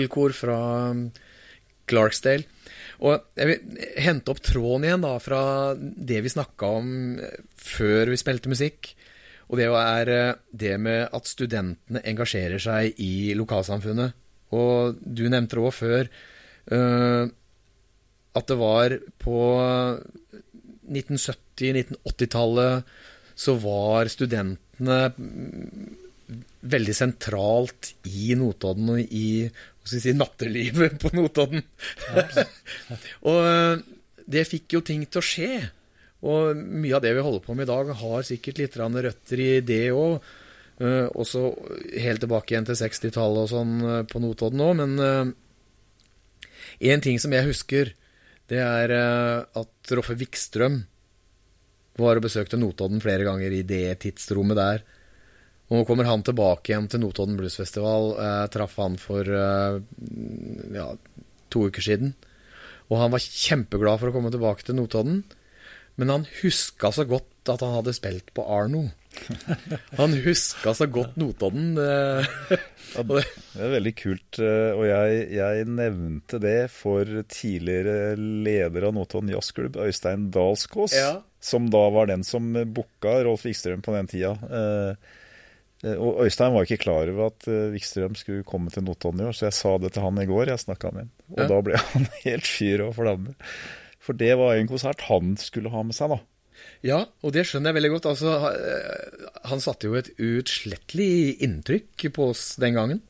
[0.00, 1.10] Gospelkor fra eh,
[1.90, 2.44] Clarksdale.
[3.00, 3.60] Og jeg vil
[4.04, 8.96] hente opp tråden igjen da fra det vi snakka om eh, før vi spilte musikk.
[9.50, 14.12] Og det er eh, det med at studentene engasjerer seg i lokalsamfunnet.
[14.52, 16.08] Og du nevnte det òg før
[16.74, 17.30] uh,
[18.34, 18.90] at det var
[19.22, 19.38] på
[20.90, 22.82] 1970-1980-tallet
[23.38, 25.14] så var studentene
[26.60, 29.48] veldig sentralt i Notodden og i
[29.88, 31.64] si, nattelivet på Notodden.
[33.30, 33.82] og eh,
[34.30, 35.52] det fikk jo ting til å skje.
[36.30, 39.52] Og mye av det vi holder på med i dag, har sikkert litt røtter i
[39.64, 40.20] det òg.
[40.80, 41.40] også
[42.00, 44.76] helt tilbake igjen til 60-tallet og sånn eh, på Notodden òg.
[44.82, 45.34] Men
[46.80, 47.94] én ting som jeg husker,
[48.50, 50.82] det er eh, at Roffe Wikstrøm
[52.00, 54.82] var og besøkte Notodden flere ganger i det tidsrommet der.
[55.70, 58.08] Og nå kommer han tilbake igjen til Notodden Bluesfestival.
[58.18, 59.76] Jeg traff han for eh,
[60.74, 60.88] ja,
[61.54, 62.14] to uker siden.
[62.90, 65.20] Og han var kjempeglad for å komme tilbake til Notodden.
[66.00, 68.88] Men han huska så godt at han hadde spilt på Arno.
[69.98, 71.72] Han huska så godt Notodden.
[71.78, 72.26] eh,
[72.96, 73.22] Ja, det
[73.62, 79.78] er veldig kult, eh, og jeg, jeg nevnte det for tidligere leder av Notodden jazzklubb,
[79.86, 81.20] Øystein Dalskås, Ja.
[81.38, 84.32] som da var den som booka Rolf Wikstrøm på den tida.
[84.50, 85.18] Eh, eh,
[85.82, 89.32] Og Øystein var ikke klar over at Vikstrøm Wikstrøm skulle komme til Notodden i år,
[89.36, 90.50] så jeg sa det til han i går.
[90.52, 91.46] Jeg snakka med han, og Ja.
[91.48, 93.32] da ble han helt fyr og flamme.
[94.00, 96.20] For det var en konsert han skulle ha med seg, da.
[96.84, 98.06] Ja, og det skjønner jeg veldig godt.
[98.12, 103.00] Altså, eh, han satte jo et uutslettelig inntrykk på oss den gangen.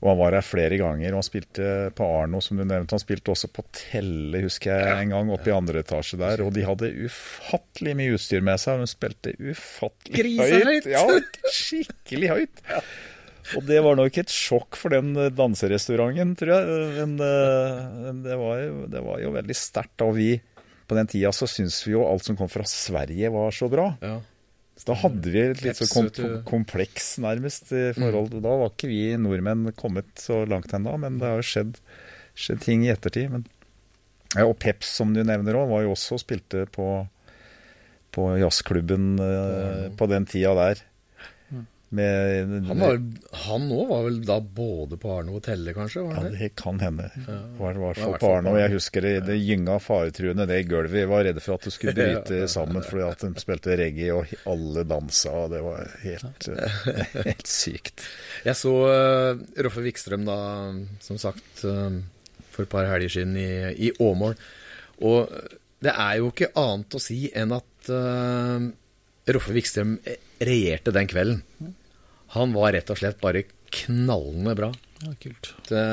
[0.00, 1.64] Og han var her flere ganger, og han spilte
[1.96, 2.96] på Arno, som du nevnte.
[2.96, 6.40] Han spilte også på Telle, husker jeg, en gang, oppe i andre etasje der.
[6.40, 10.88] Og de hadde ufattelig mye utstyr med seg, og de spilte ufattelig Grisehøyt.
[10.88, 10.88] høyt.
[10.94, 12.64] Ja, skikkelig høyt.
[13.58, 16.80] Og det var nok et sjokk for den eh, danserestauranten, tror jeg.
[16.96, 20.06] Men, eh, men det, var jo, det var jo veldig sterkt.
[20.06, 20.30] Og vi,
[20.88, 23.90] på den tida, så syntes vi jo alt som kom fra Sverige var så bra.
[24.00, 24.16] Ja.
[24.80, 26.06] Så da hadde vi et litt så kom
[26.48, 31.28] kompleks, nærmest, i forhold Da var ikke vi nordmenn kommet så langt ennå, men det
[31.28, 31.74] har jo skjedd,
[32.32, 33.28] skjedd ting i ettertid.
[33.34, 33.44] Men,
[34.32, 36.86] ja, og Peps, som du nevner òg, var jo også og spilte på,
[38.16, 40.80] på jazzklubben eh, på den tida der.
[41.90, 43.00] Med, Han var
[43.46, 46.04] Han òg var vel da både på Arno og Telle, kanskje?
[46.06, 46.38] Var ja, det?
[46.38, 47.08] det kan hende.
[47.58, 48.52] Var i hvert var i på Arne.
[48.52, 51.00] Og jeg husker det, det gynga faretruende, det gulvet.
[51.02, 52.52] Jeg var redde for at det skulle bryte Ja, ja, ja.
[52.52, 56.48] sammen fordi at de spilte reggae, og alle dansa, og det var helt,
[57.26, 58.06] helt sykt.
[58.46, 60.38] Jeg så uh, Roffe Wikstrøm da,
[61.02, 61.98] som sagt, uh,
[62.54, 63.50] for et par helger siden i,
[63.90, 64.38] i Åmål.
[65.10, 65.34] Og
[65.82, 68.70] det er jo ikke annet å si enn at uh,
[69.34, 69.98] Roffe Wikstrøm
[70.40, 71.42] regjerte den kvelden.
[72.36, 74.70] Han var rett og slett bare knallende bra.
[75.02, 75.52] Ja, kult.
[75.68, 75.84] Det,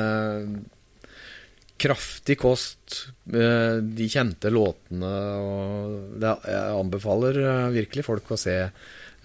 [1.78, 8.56] kraftig kost, eh, de kjente låtene og det, Jeg anbefaler eh, virkelig folk å se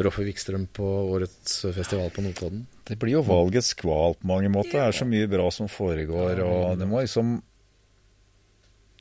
[0.04, 2.66] Roffe Wikstrøm på årets festival på Notodden.
[2.88, 4.74] Det blir jo valgets kval på mange måter.
[4.74, 7.36] Det er så mye bra som foregår, og det må liksom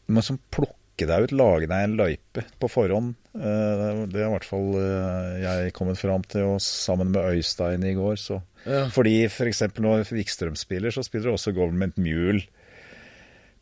[0.02, 3.14] det må liksom plukke deg ut, lage deg en løype på forhånd.
[3.34, 7.84] Eh, Det er i hvert fall eh, jeg kommet fram til, og sammen med Øystein
[7.84, 8.16] i går.
[8.20, 8.42] Så.
[8.66, 8.86] Ja.
[8.92, 9.62] Fordi f.eks.
[9.78, 12.42] når Wikstrøm spiller, så spiller også Government Mule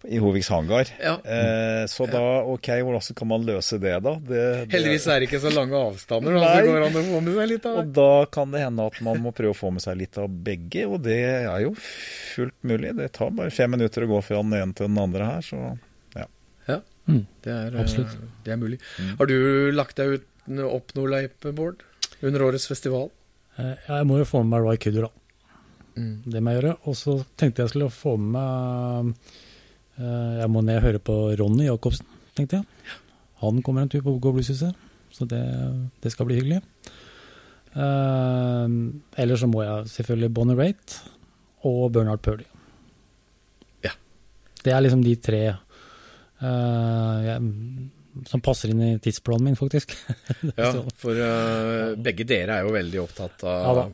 [0.08, 0.88] i Hoviks hangar.
[0.96, 1.18] Ja.
[1.24, 4.14] Eh, så da, ok, hvordan kan man løse det, da?
[4.16, 7.20] Det, det, Heldigvis er det ikke så lange avstander, da, så går an å få
[7.26, 9.74] med seg litt av Og da kan det hende at man må prøve å få
[9.76, 12.94] med seg litt av begge, og det er jo fullt mulig.
[12.96, 15.60] Det tar bare fem minutter å gå fra den ene til den andre her, så
[17.10, 17.22] Mm.
[17.44, 18.78] det er, eh, det er mulig.
[19.18, 19.36] Har du
[19.74, 20.26] lagt deg ut,
[20.66, 21.82] opp noe Bård,
[22.22, 23.10] under årets festival?
[23.58, 25.10] Eh, Jeg må jo få med meg Roy Kudder, da.
[25.96, 26.22] Mm.
[26.24, 26.76] Det må jeg gjøre.
[26.86, 28.32] Og så tenkte jeg skulle få med
[29.10, 29.14] meg
[29.98, 32.06] eh, Jeg må ned og høre på Ronny Jacobsen,
[32.36, 32.96] tenkte jeg.
[33.40, 34.74] Han kommer en tur på Go Blueshuset,
[35.10, 35.40] så det,
[36.02, 36.60] det skal bli hyggelig.
[37.72, 40.96] Eller så må jeg selvfølgelig Bonnie Raitt
[41.64, 42.44] og Bernard Purley.
[43.84, 43.92] Ja.
[44.64, 45.40] Det er liksom de tre
[48.26, 49.94] som passer inn i tidsplanen min, faktisk.
[50.60, 53.86] Ja, for uh, begge dere er jo veldig opptatt av ja,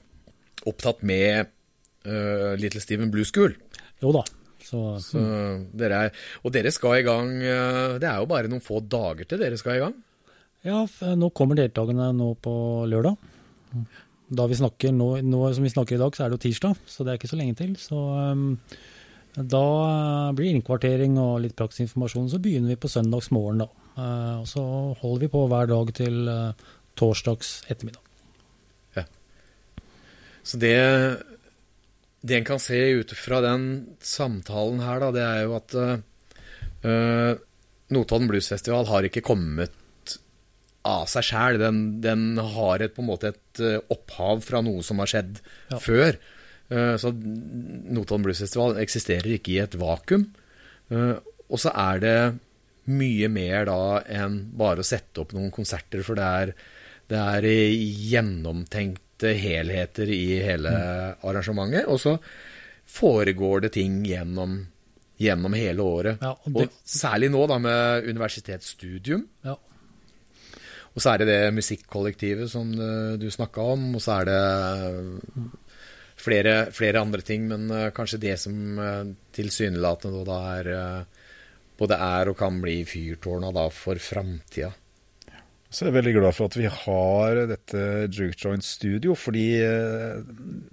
[0.67, 1.53] Opptatt med
[2.09, 3.55] uh, Little Steven Blue School.
[4.03, 4.25] Jo da.
[4.67, 5.21] Så, Så
[5.79, 9.29] dere er, og dere skal i gang uh, Det er jo bare noen få dager
[9.29, 9.95] til dere skal i gang.
[10.67, 10.81] Ja,
[11.15, 12.53] nå kommer deltakerne nå på
[12.91, 13.21] lørdag.
[14.27, 16.81] Da vi snakker, nå, nå som vi snakker i dag, så er det jo tirsdag,
[16.91, 17.77] så det er ikke så lenge til.
[17.79, 18.57] Så um,
[19.37, 22.31] da eh, blir det innkvartering og litt praksisinformasjon.
[22.33, 23.69] Så begynner vi på søndagsmorgen, da.
[23.97, 24.65] Eh, og så
[25.03, 28.01] holder vi på hver dag til, eh, torsdags ettermiddag.
[28.97, 29.05] Ja.
[30.47, 30.77] Så det,
[32.25, 33.67] det en kan se ut fra den
[34.01, 35.75] samtalen her, da, det er jo at
[36.87, 37.35] uh,
[37.93, 39.75] Notodden Blues Festival har ikke kommet
[40.87, 41.59] av seg sjæl.
[41.61, 43.61] Den, den, har et, på en måte et
[43.93, 45.43] opphav fra noe som har skjedd
[45.75, 45.83] Ja.
[45.83, 46.17] før.
[46.73, 50.27] Uh, så Notodden Blues Festival eksisterer ikke i et vakuum.
[50.91, 52.17] Uh, og så er det
[52.91, 53.81] mye mer da
[54.23, 56.53] enn bare å sette opp noen konserter, for det er,
[57.11, 57.47] det er
[58.13, 60.73] gjennomtenkte helheter i hele
[61.27, 61.87] arrangementet.
[61.91, 62.17] Og så
[62.87, 64.59] foregår det ting gjennom,
[65.19, 66.23] gjennom hele året.
[66.23, 69.27] Ja, og det, Og særlig nå da med universitetsstudium.
[69.47, 69.57] ja.
[70.97, 74.37] Og så er det det musikkollektivet som eh, du snakka om, og så er det
[74.41, 75.43] eh,
[76.17, 79.05] flere, flere andre ting, men eh, kanskje det som uh,
[79.37, 81.23] tilsynelatende da er eh,
[81.77, 84.73] både er og kan bli fyrtårna da for framtida.
[85.67, 90.23] Så jeg er veldig glad for at vi har dette Juke Joint Studio, fordi eh,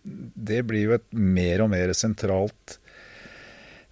[0.03, 2.79] det blir jo et mer og mer sentralt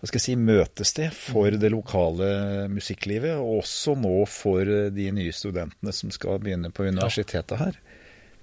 [0.02, 5.34] hva skal jeg si, møtested for det lokale musikklivet, og også nå for de nye
[5.36, 7.78] studentene som skal begynne på universitetet her.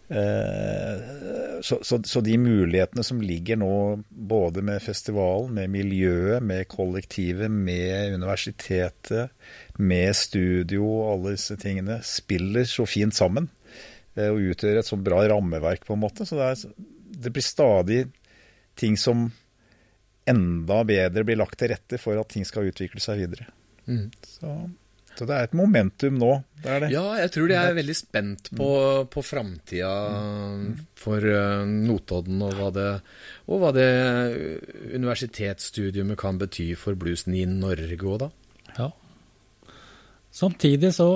[0.08, 1.14] Eh,
[1.60, 7.50] Så, så, så de mulighetene som ligger nå, både med festivalen, med miljøet, med kollektivet,
[7.50, 9.32] med universitetet,
[9.74, 13.48] med studio og alle disse tingene, spiller så fint sammen.
[14.14, 16.24] eh, Og utgjør et så bra rammeverk, på en måte.
[16.24, 16.86] Så det, er,
[17.26, 18.00] det blir stadig
[18.78, 19.32] ting som
[20.28, 23.50] enda bedre blir lagt til rette for at ting skal utvikle seg videre.
[23.90, 24.12] Mm.
[24.22, 24.54] Så,
[25.18, 26.30] så det er et momentum nå.
[26.62, 26.90] Det er det.
[26.94, 28.68] Ja, jeg tror de er veldig spent på,
[29.10, 29.90] på framtida
[30.98, 32.88] for eh, Notodden, og hva, det,
[33.50, 33.88] og hva det
[34.94, 38.30] universitetsstudiumet kan bety for bluesen i Norge òg, da.
[38.78, 38.88] Ja.
[40.38, 41.08] Samtidig så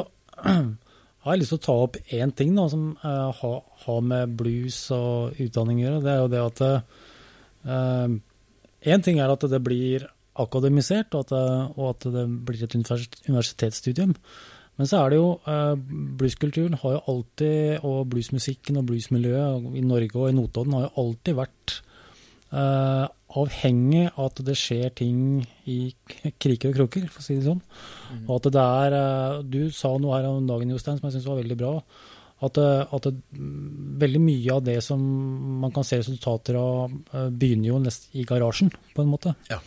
[0.43, 4.35] har jeg lyst til å ta opp én ting da, som uh, har, har med
[4.41, 6.03] blues og utdanning å gjøre.
[6.03, 6.67] Det er jo det at
[8.83, 10.09] Én ting er at det blir
[10.41, 11.45] akademisert, og at det,
[11.77, 14.17] og at det blir et universitetsstudium.
[14.81, 15.75] Men så er det jo eh,
[16.19, 20.95] Blueskulturen har jo alltid, og bluesmusikken og bluesmiljøet i Norge og i Notodden har jo
[21.05, 21.75] alltid vært
[22.53, 23.05] eh,
[23.43, 25.21] avhengig av at det skjer ting
[25.69, 25.79] i
[26.41, 27.63] kriker og kroker, for å si det sånn.
[28.25, 31.31] Og at det er eh, Du sa noe her om dagen, Jostein, som jeg syns
[31.31, 31.77] var veldig bra.
[32.43, 35.03] At, at det, mm, veldig mye av det som
[35.63, 39.37] man kan se resultater av, eh, begynner jo nest i garasjen, på en måte.
[39.53, 39.61] Ja.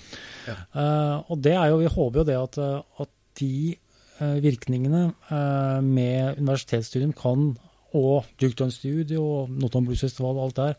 [0.47, 0.55] Ja.
[0.75, 3.75] Eh, og det er jo, vi håper jo det at, eh, at de
[4.21, 7.49] uh, virkningene uh, med universitetsstudium kan,
[7.95, 10.73] og Duke Studio og Notodden Blues Festival og alt der,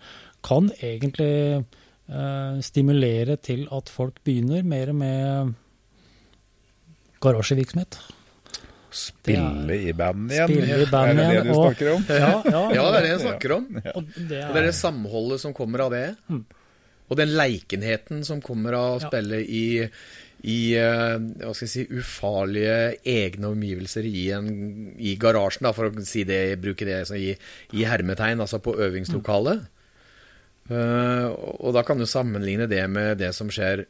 [0.45, 1.65] kan egentlig
[2.09, 5.55] eh, stimulere til at folk begynner mer med
[7.25, 7.97] garasjevirksomhet.
[8.97, 10.49] Spille i band igjen.
[10.53, 12.05] Spille i band er det igjen, det du og- snakker om?
[12.09, 13.67] Ja, ja, Ja, det er det jeg snakker om.
[13.75, 16.05] Og det Og det er er, det samholdet som kommer av det.
[16.29, 16.45] Mm.
[17.09, 19.09] Og den leikenheten som kommer av å Ja.
[19.09, 19.89] spille i,
[20.43, 24.49] i eh, hva skal jeg si, ufarlige egne omgivelser i, en,
[24.99, 27.31] i garasjen, da, for å si det, bruke det i,
[27.79, 29.67] i hermetegn, altså på øvingslokalet.
[30.67, 30.75] Mm.
[31.31, 33.85] og, og da kan du sammenligne det med det som skjer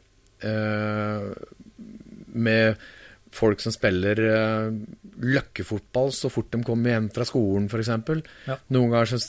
[0.45, 1.31] uh,
[2.37, 2.77] med
[3.33, 4.69] folk som spiller uh,
[5.17, 7.89] løkkefotball så fort de kommer hjem fra skolen, f.eks.
[8.45, 8.59] Ja.
[8.75, 9.19] Noen ganger så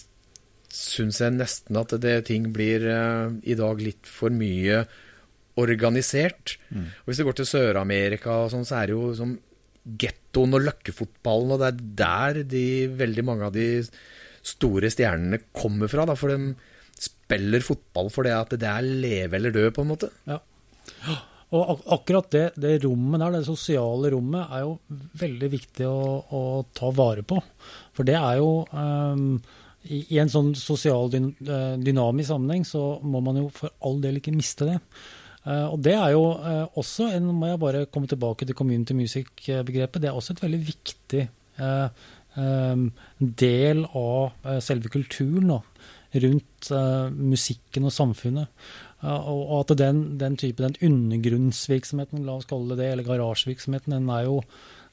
[0.73, 4.85] syns jeg nesten at det ting blir eh, i dag litt for mye
[5.59, 6.57] organisert.
[6.71, 9.35] Og Hvis du går til Sør-Amerika, og sånn, så er det jo som
[9.99, 12.67] gettoen og løkkefotballen, og det er der de,
[13.01, 13.69] veldig mange av de
[14.47, 16.05] store stjernene kommer fra.
[16.09, 16.53] Da, for de
[16.99, 20.13] spiller fotball for det at det er leve eller dø, på en måte.
[21.49, 24.75] og ak akkurat det, det rommet der, det sosiale rommet, er jo
[25.23, 26.43] veldig viktig å, å
[26.77, 27.41] ta vare på.
[27.97, 29.39] For det er jo ehm,
[29.87, 34.35] i, en sånn sosial eh, dynamisk sammenheng så må man jo for all del ikke
[34.35, 34.79] miste det.
[35.45, 38.97] Eh, og det er jo eh, også en, må jeg bare komme tilbake til community
[38.99, 41.29] music-begrepet, det er også et veldig viktig
[43.39, 45.57] del av selve kulturen da,
[46.23, 46.69] rundt
[47.19, 48.69] musikken og samfunnet.
[49.03, 54.07] Og at den, den type, den undergrunnsvirksomheten, la oss kalle det det, eller garasjevirksomheten, den
[54.15, 54.37] er jo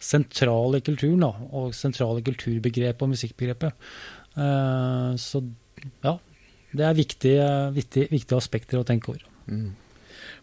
[0.02, 3.86] sentral i kulturen, da, og sentral i kulturbegrepet og musikkbegrepet.
[4.36, 5.42] Eh, så
[6.04, 6.16] ja,
[6.76, 9.26] det er viktige, viktige, viktige aspekter å tenke over.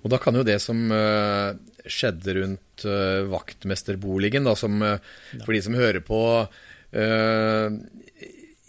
[0.02, 1.52] Og da kan jo det som eh,
[1.84, 6.20] skjedde rundt eh, vaktmesterboligen, da, som for de som hører på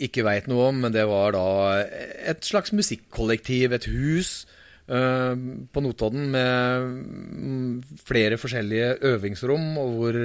[0.04, 1.48] ikke veit noe om, men det var da
[2.24, 4.30] et slags musikkollektiv, et hus
[4.88, 10.20] på Notodden med mm, flere forskjellige øvingsrom, og hvor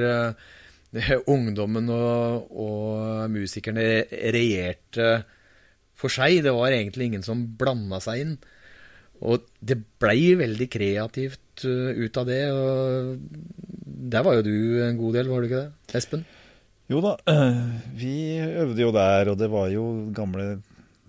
[1.34, 5.10] ungdommen og, og musikerne regjerte
[5.98, 6.42] for seg.
[6.46, 8.34] Det var egentlig ingen som blanda seg inn.
[9.26, 12.42] Og det blei veldig kreativt uh, ut av det.
[12.54, 13.16] Og
[14.08, 16.26] der var jo du en god del, var du ikke det, Espen?
[16.88, 17.16] Jo da,
[18.00, 19.84] vi øvde jo der, og det var jo
[20.16, 20.62] gamle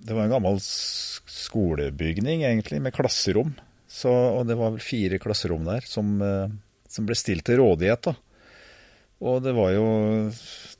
[0.03, 3.53] Det var en gammel skolebygning, egentlig, med klasserom.
[3.89, 6.51] Så, og det var vel fire klasserom der som, eh,
[6.87, 8.13] som ble stilt til rådighet, da.
[9.19, 9.87] Og det var jo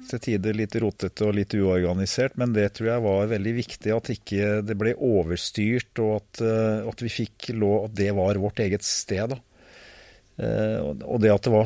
[0.09, 4.11] til tider litt rotete og litt uorganisert, men det tror jeg var veldig viktig at
[4.13, 8.63] ikke det ble overstyrt, og at, eh, at vi fikk lov At det var vårt
[8.63, 9.39] eget sted, da.
[10.39, 11.65] Eh, og- det at det var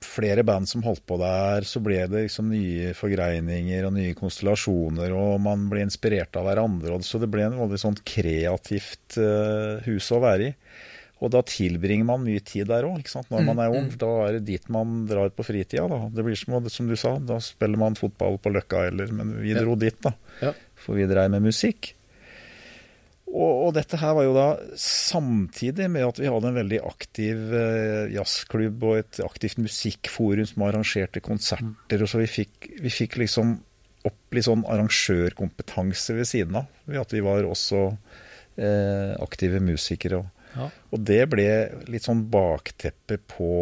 [0.00, 5.10] flere band som holdt på der, så ble det liksom nye forgreininger og nye konstellasjoner,
[5.10, 7.02] og man ble inspirert av hverandre.
[7.02, 10.54] Så det ble en veldig sånn kreativt eh, hus å være i.
[11.18, 13.02] Og da tilbringer man mye tid der òg,
[13.32, 13.88] når man er ung.
[13.98, 15.88] Da er det dit man drar på fritida.
[15.90, 16.04] Da.
[16.14, 19.50] Det blir som, som du sa, da spiller man fotball på Løkka, eller Men vi
[19.56, 19.62] Ja.
[19.64, 20.12] dro dit, da.
[20.40, 20.52] Ja.
[20.78, 21.94] For vi dreiv med musikk.
[23.28, 24.46] Og, og dette her var jo da
[24.80, 30.64] samtidig med at vi hadde en veldig aktiv eh, jazzklubb og et aktivt musikkforum som
[30.64, 32.00] arrangerte konserter.
[32.00, 33.58] og Så vi fikk, vi fikk liksom
[34.08, 36.70] opp litt sånn arrangørkompetanse ved siden av.
[36.88, 37.82] Ved at vi var også
[38.56, 40.22] eh, aktive musikere.
[40.22, 40.68] Og, Ja.
[40.92, 41.48] og det ble
[41.88, 43.52] litt sånn bakteppe på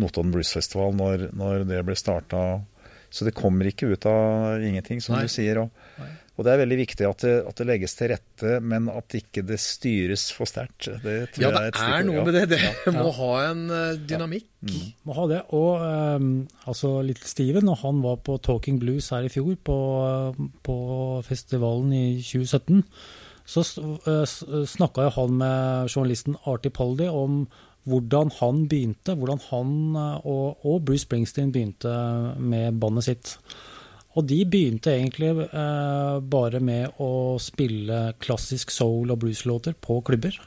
[0.00, 2.40] Notodden Blues Festival når, når det ble starta.
[3.14, 5.28] Så det kommer ikke ut av ingenting, som Nei.
[5.28, 5.60] du sier.
[5.62, 5.70] Og,
[6.34, 9.44] og det er veldig viktig at det, at det legges til rette, men at ikke
[9.46, 10.88] det styres for sterkt.
[11.04, 12.42] Det tror Ja, jeg det et er noe med det.
[12.56, 12.90] Det Ja.
[13.04, 14.48] må ha en eh, dynamikk.
[15.06, 15.42] Må ha det.
[15.54, 15.84] Og
[16.18, 16.26] um,
[16.66, 19.78] altså Little Steven, når han var på Talking Blues her i fjor, på,
[20.66, 20.76] på
[21.30, 22.82] festivalen i 2017,
[23.44, 23.64] så
[24.08, 24.24] uh,
[24.66, 27.44] snakka jo han med journalisten Artie Poldy om
[27.88, 31.92] hvordan han begynte, hvordan han eh, og, og Bruce Springsteen begynte
[32.40, 33.34] med bandet sitt.
[34.14, 40.38] Og de begynte egentlig eh, bare med å spille klassisk soul- og blueslåter på klubber.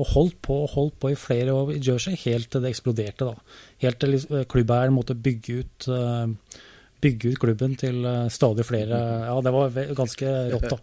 [0.00, 3.28] Og holdt på og holdt på i flere år i Jersey, helt til det eksploderte.
[3.28, 3.64] da.
[3.84, 6.60] Helt til liksom, klubbeieren måtte bygge ut, eh,
[7.04, 10.80] bygge ut klubben til eh, stadig flere Ja, det var ganske rått, da.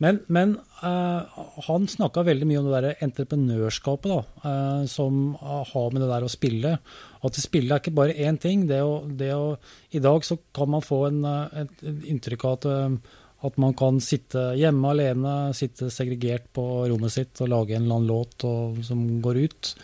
[0.00, 1.28] Men, men uh,
[1.66, 6.24] han snakka veldig mye om det der entreprenørskapet da, uh, som har med det der
[6.24, 6.76] å spille.
[7.20, 8.64] At spille er ikke bare én ting.
[8.68, 9.54] Det å, det å,
[9.92, 13.74] I dag så kan man få en, eh, et, inntrykk av at, eh, at man
[13.76, 18.46] kan sitte hjemme alene, sitte segregert på rommet sitt og lage en eller annen låt
[18.48, 19.74] og, som går ut.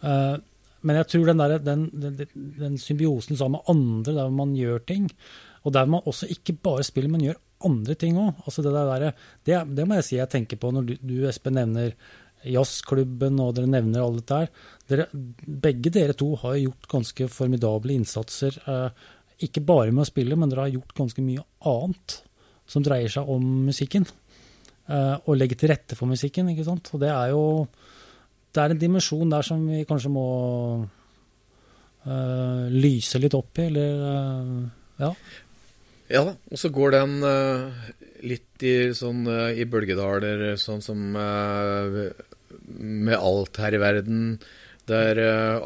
[0.00, 0.38] Uh,
[0.86, 2.18] men jeg tror den, der, den, den,
[2.56, 5.08] den symbiosen sammen med andre, der man gjør ting,
[5.66, 8.44] og der man også ikke bare spiller, men gjør andre ting òg.
[8.44, 9.10] Altså det, der,
[9.46, 11.94] det, det må jeg si jeg tenker på når du, du Espen, nevner
[12.46, 14.50] jazzklubben og dere nevner alle dette her.
[14.90, 15.08] Dere,
[15.66, 18.60] begge dere to har gjort ganske formidable innsatser.
[18.62, 19.08] Eh,
[19.48, 22.20] ikke bare med å spille, men dere har gjort ganske mye annet
[22.68, 24.06] som dreier seg om musikken.
[24.88, 26.92] Eh, og legge til rette for musikken, ikke sant.
[26.94, 27.68] Og det er jo
[28.48, 30.24] Det er en dimensjon der som vi kanskje må
[32.08, 34.62] eh, lyse litt opp i, eller eh,
[35.04, 35.10] ja.
[36.08, 37.88] Ja da, og så går den uh,
[38.24, 42.08] litt i, sånn, uh, i bølgedaler, sånn som uh,
[42.78, 44.22] med alt her i verden.
[44.88, 45.18] Det er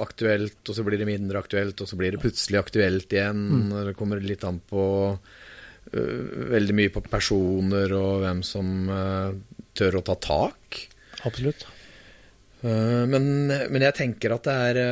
[0.03, 3.70] aktuelt, og så blir det mindre aktuelt, og så blir det plutselig aktuelt igjen.
[3.70, 4.82] Det kommer litt an på
[5.93, 8.90] veldig mye på personer og hvem som
[9.78, 10.80] tør å ta tak.
[11.22, 11.62] Absolutt.
[12.62, 14.82] Men, men jeg tenker at det, er,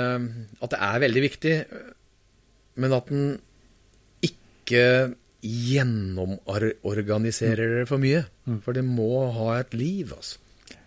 [0.62, 1.56] at det er veldig viktig,
[2.86, 3.34] men at den
[4.30, 4.86] ikke
[5.42, 8.22] gjennomorganiserer det for mye.
[8.64, 10.38] For det må ha et liv, altså.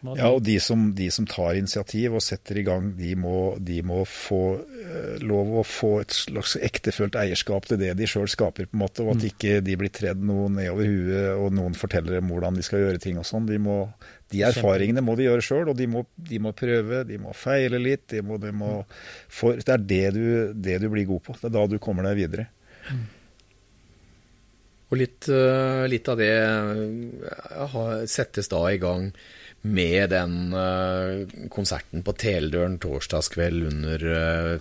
[0.03, 3.77] Ja, og de som, de som tar initiativ og setter i gang, de må, de
[3.87, 8.67] må få eh, lov å få et slags ektefølt eierskap til det de sjøl skaper,
[8.67, 12.19] på en måte, og at ikke de blir tredd noe nedover huet, og noen forteller
[12.19, 13.47] dem hvordan de skal gjøre ting og sånn.
[13.47, 13.57] De,
[14.35, 17.79] de erfaringene må de gjøre sjøl, og de må, de må prøve, de må feile
[17.79, 18.05] litt.
[18.11, 18.75] De må, de må,
[19.31, 20.23] for det er det du,
[20.67, 21.39] det du blir god på.
[21.39, 22.49] Det er da du kommer deg videre.
[24.93, 29.07] Og litt, eh, litt av det eh, settes da i gang
[29.65, 34.05] med den eh, konserten på Teldøren torsdagskveld under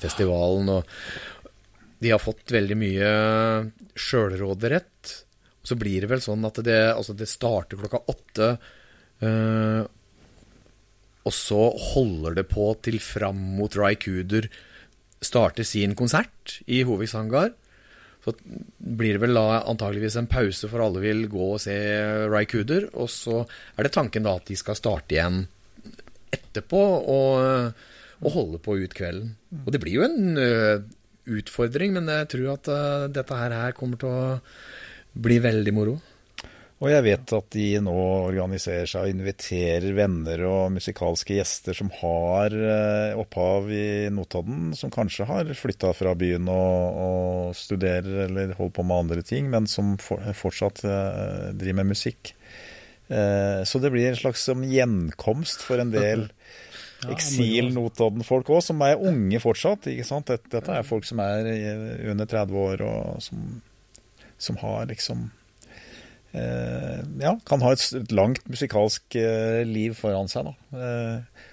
[0.00, 0.72] festivalen.
[0.72, 3.12] Og de har fått veldig mye
[3.92, 5.16] sjølråderett.
[5.62, 8.48] Så blir det vel sånn at det, altså det starter klokka åtte.
[11.22, 11.62] og så
[11.92, 14.48] holder det på til fram mot Ry Cooder
[15.22, 17.52] starter sin konsert i Hoviks hangar.
[18.22, 18.34] Så
[18.78, 21.74] blir det vel da antageligvis en pause for alle vil gå og se
[22.30, 22.44] Ry
[22.94, 23.42] Og så
[23.76, 25.42] er det tanken da at de skal starte igjen
[26.32, 27.72] etterpå og,
[28.22, 29.34] og holde på ut kvelden.
[29.64, 30.78] Og det blir jo en ø,
[31.38, 34.38] utfordring, men jeg tror at eh, dette her, her kommer til å
[35.12, 35.98] bli veldig moro.
[36.82, 41.92] Og jeg vet at de nå organiserer seg og inviterer venner og musikalske gjester som
[42.00, 48.56] har eh, opphav i Notodden, som kanskje har flytta fra byen og, og studerer eller
[48.58, 52.32] holder på med andre ting, men som for, fortsatt eh, driver med musikk.
[53.06, 56.24] Eh, så det blir en slags som gjenkomst for en del
[57.14, 59.86] eksil-Notodden-folk òg, som er unge fortsatt.
[59.92, 60.34] ikke sant?
[60.34, 61.46] Dette, er folk som er
[62.10, 63.46] under 30 år, og som,
[64.34, 65.28] som har liksom
[66.32, 70.82] Ja, kan ha et, langt musikalsk eh, liv foran seg, da.
[70.82, 71.48] Eh,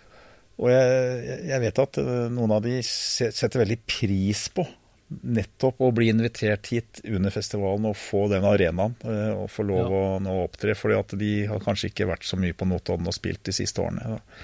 [0.59, 4.65] og jeg, jeg vet at eh, noen av de setter veldig pris på
[5.09, 9.93] nettopp å bli invitert hit under festivalen og få den arenaen eh, og få lov
[9.95, 10.75] å nå opptre.
[10.77, 13.81] fordi at de har kanskje ikke vært så mye på Notodden og spilt de siste
[13.81, 14.19] årene.
[14.19, 14.43] Da.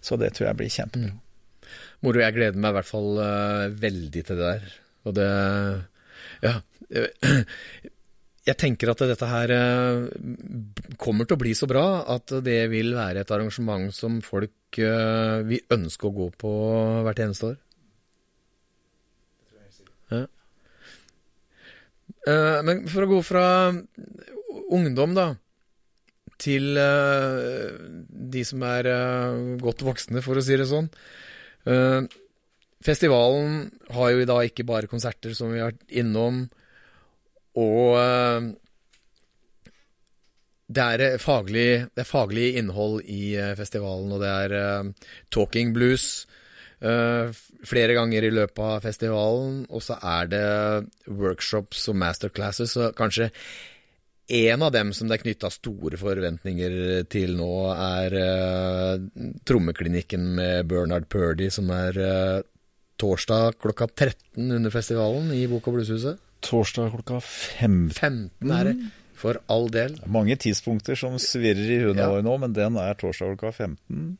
[0.00, 1.12] Så det tror jeg blir kjempebra.
[2.04, 2.20] Moro.
[2.22, 4.80] Jeg gleder meg i hvert fall eh, veldig til det der.
[5.06, 5.30] Og det
[6.44, 6.58] Ja.
[8.46, 10.04] Jeg tenker at dette her eh,
[11.02, 15.38] kommer til å bli så bra at det vil være et arrangement som folk eh,
[15.48, 16.52] vil ønske å gå på
[17.06, 17.56] hvert eneste år.
[20.14, 20.20] Ja.
[22.30, 23.46] Eh, Men for å gå fra
[24.70, 25.32] ungdom, da,
[26.38, 28.90] til de som er
[29.62, 30.90] godt voksne, for å si det sånn.
[32.84, 36.44] Festivalen har jo i dag ikke bare konserter, som vi har vært innom,
[37.56, 38.48] og eh,
[40.76, 44.90] det er eh, faglig, det er faglig innhold i eh, festivalen, og det er
[45.34, 46.26] talking blues
[46.76, 50.42] flere ganger i løpet av festivalen, og så er det
[51.08, 53.30] workshops og masterclasses, så kanskje
[54.28, 60.68] en av dem som det er knytta store forventninger til nå, er uh, trommeklinikken med
[60.68, 62.44] Bernard Purdy, som er uh,
[62.98, 66.18] torsdag klokka 13 under festivalen i Bok- og Blueshuset.
[66.46, 67.90] Torsdag klokka 15.
[67.96, 68.74] 15 er det,
[69.18, 69.96] for all del.
[70.06, 72.10] Mange tidspunkter som svirrer i hundene Ja.
[72.12, 74.18] våre nå, men den er torsdag klokka 15.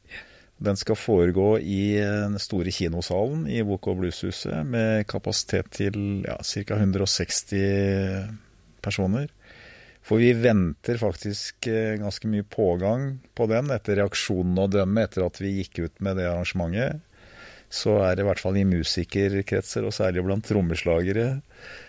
[0.59, 6.79] Den skal foregå i den store kinosalen i og Blueshuset med kapasitet til ja, ca.
[6.81, 7.53] 160
[8.81, 9.29] personer.
[10.07, 15.25] For vi venter faktisk eh, ganske mye pågang på den etter reaksjonen å dømme etter
[15.27, 17.03] at vi gikk ut med det arrangementet.
[17.69, 21.86] Så er det i hvert fall i musikerkretser, og særlig blant trommeslagere, eh,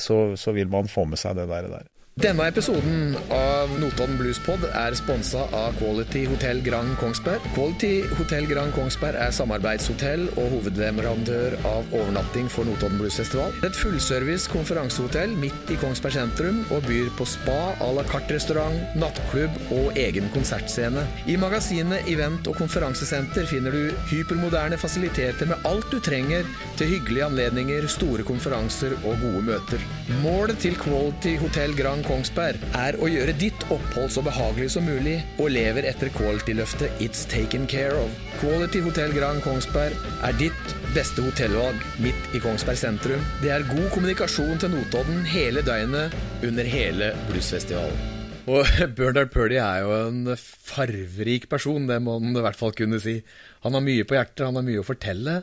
[0.00, 1.68] så, så vil man få med seg det der.
[1.72, 1.86] der.
[2.18, 7.44] Denne episoden av Notodden Bluespod er sponsa av Quality Hotel Grand Kongsberg.
[7.54, 13.54] Quality Hotel Grand Kongsberg er samarbeidshotell og hovedleverandør av overnatting for Notodden Bluesfestival.
[13.68, 19.70] Et fullservice konferansehotell midt i Kongsberg sentrum og byr på spa, à la carte-restaurant, nattklubb
[19.78, 21.06] og egen konsertscene.
[21.30, 26.50] I magasinet Event og konferansesenter finner du hypermoderne fasiliteter med alt du trenger
[26.80, 29.88] til hyggelige anledninger, store konferanser og gode møter.
[30.26, 35.18] Målet til Quality Hotel Grand Kongsberg er å gjøre ditt opphold så behagelig som mulig,
[35.36, 38.14] og lever etter quality-løftet It's Taken Care of.
[38.40, 43.24] Quality Hotel Grand Kongsberg er ditt beste hotellvalg midt i Kongsberg sentrum.
[43.42, 46.16] Det er god kommunikasjon til Notodden hele døgnet
[46.48, 48.16] under hele bluesfestivalen.
[48.48, 48.64] Og
[48.96, 53.18] Bernard Purdy er jo en farverik person, det må man i hvert fall kunne si.
[53.66, 55.42] Han har mye på hjertet, han har mye å fortelle.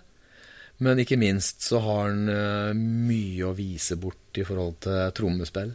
[0.84, 5.72] Men ikke minst så har han eh, mye å vise bort i forhold til trommespill.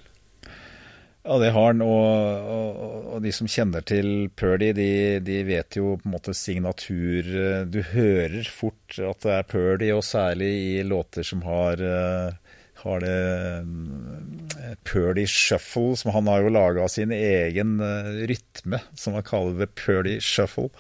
[1.23, 5.77] Ja, det har han, og, og, og de som kjenner til Purdy, de, de vet
[5.77, 7.29] jo på en måte signatur
[7.68, 12.57] Du hører fort at det er Purdy, og særlig i låter som har, eh,
[12.87, 13.18] har det
[13.61, 19.61] eh, Purdy shuffle, som han har jo laga sin egen eh, rytme, som han kaller
[19.61, 20.71] det Purdy shuffle.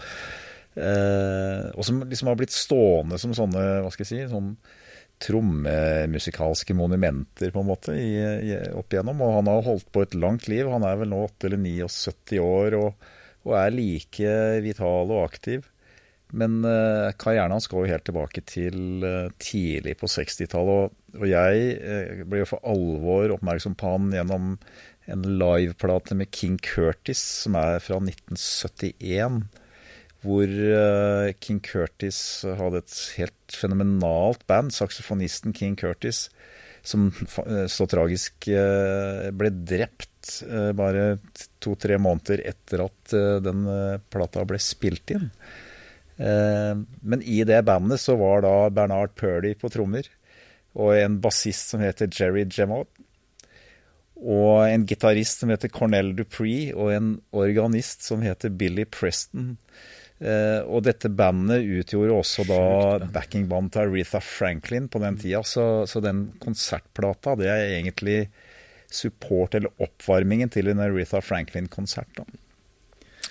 [0.72, 4.54] Eh, og som liksom har blitt stående som sånne, hva skal jeg si, sånn
[5.20, 8.12] trommemusikalske monumenter på en måte i,
[8.50, 9.20] i, opp igjennom.
[9.24, 10.68] Og han har holdt på et langt liv.
[10.72, 13.10] Han er vel nå 8 eller 79 år og,
[13.48, 15.68] og er like vital og aktiv.
[16.30, 20.92] Men eh, karrieren hans går jo helt tilbake til eh, tidlig på 60-tallet.
[20.92, 24.54] Og, og jeg eh, ble jo for alvor oppmerksom på han gjennom
[25.10, 29.42] en liveplate med King Curtis, som er fra 1971
[30.24, 36.26] hvor eh, King Curtis hadde et helt fenomenalt band, saksofonisten King Curtis,
[36.84, 37.08] som
[37.46, 40.08] eh, så tragisk eh, ble drept
[40.76, 41.16] bare
[41.64, 43.62] to-tre måneder etter at den
[44.12, 45.30] plata ble spilt inn.
[46.20, 50.04] Men i det bandet så var da Bernard Purdy på trommer,
[50.76, 52.92] og en bassist som heter Jerry Gemot,
[54.20, 59.54] og en gitarist som heter Cornell Dupree, og en organist som heter Billy Preston.
[60.20, 62.60] Eh, og dette bandet utgjorde også da
[63.14, 68.20] backingband til Aretha Franklin på den tida, så, så den konsertplata, det er egentlig
[68.90, 72.20] support, eller oppvarmingen til en Aretha Franklin-konsert.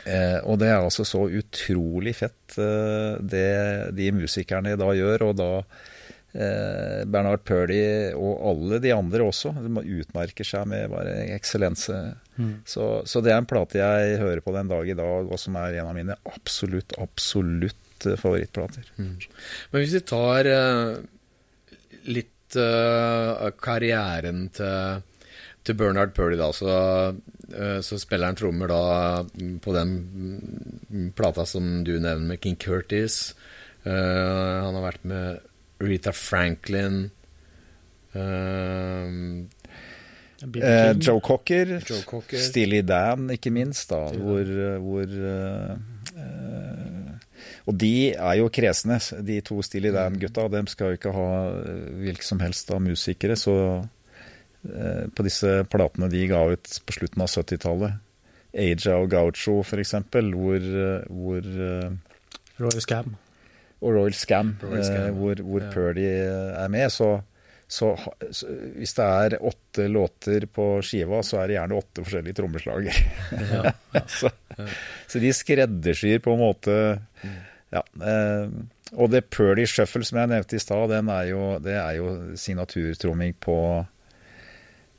[0.08, 3.50] Eh, og det er altså så utrolig fett, eh, det
[3.98, 5.28] de musikerne da gjør.
[5.30, 7.82] Og da eh, Bernard Purdy
[8.16, 12.00] og alle de andre også, de utmerker seg med bare eksellense.
[12.66, 15.58] Så, så det er en plate jeg hører på den dag i dag, og som
[15.60, 18.88] er en av mine absolutt, absolutt favorittplater.
[18.96, 19.28] favorittplater.
[19.72, 21.00] Men hvis vi tar uh,
[22.08, 25.04] litt uh, karrieren til,
[25.68, 26.72] til Bernard Purdy, da, så,
[27.52, 28.84] eh, så spiller han trommer da
[29.28, 33.36] mm, på den mm, plata som du nevner med King Curtis.
[33.84, 35.46] Uh, han har vært med
[35.84, 37.10] Rita Franklin.
[38.16, 39.59] eh, B.B.
[40.40, 42.40] Eh, Joe Cocker, Joe Cocker.
[42.40, 45.76] Steely Dan, ikke minst, da, hvor, hvor eh,
[47.68, 50.48] Og de er jo kresne, de to Steely Dan-gutta.
[50.52, 51.30] Dem skal jo ikke ha
[51.60, 53.36] eh, hvilke som helst av musikere.
[53.40, 53.56] Så
[54.64, 58.06] eh, på disse platene de ga ut på slutten av 70-tallet,
[58.50, 60.64] Aja og Gaucho f.eks., hvor,
[61.06, 61.44] hvor
[62.60, 63.12] Royal Roy Scam.
[63.80, 65.70] og Royal Scam, Royal Scam, hvor, hvor ja.
[65.76, 67.20] Purdy er med, så,
[67.70, 67.92] så,
[68.34, 68.48] så
[68.80, 72.98] hvis det er åtte låter på skiva, så er det gjerne åtte forskjellige trommeslager.
[73.52, 73.74] Ja,
[74.20, 74.32] så,
[75.06, 76.80] så de skreddersyr på en måte
[77.70, 77.84] Ja.
[77.86, 78.50] Eh,
[78.98, 83.58] og det Purdy Shuffle som jeg nevnte i stad, det er jo signaturtromming på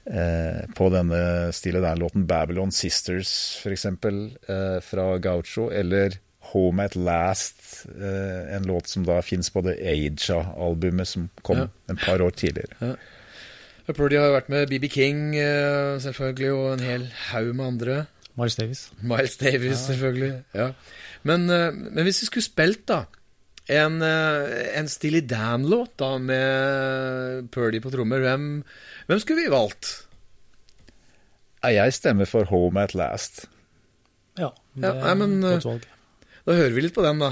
[0.07, 1.23] eh, på denne
[1.57, 3.33] stille der låten Babylon Sisters,
[3.65, 6.21] f.eks., eh, fra Gaucho, eller
[6.53, 11.67] Home At Last, eh, en låt som da fins på det Aja-albumet som kom Ja.
[11.89, 12.97] en par år tidligere.
[13.91, 18.07] Purdy har jo vært med BB King, eh, selvfølgelig, og en hel haug med andre.
[18.39, 18.91] Miles Davis.
[19.03, 20.43] Miles Davis, selvfølgelig.
[20.55, 20.73] Ja.
[21.25, 23.05] Men, eh, men hvis vi skulle spilt, da
[23.71, 28.63] en, eh, en Steely Dan-låt da med Purdy på trommer, hvem,
[29.07, 30.07] hvem skulle vi valgt?
[31.63, 33.47] Jeg stemmer for Home At Last.
[34.39, 35.83] Ja, det Ja, er et godt valg.
[36.51, 37.29] Da hører vi litt på den, da.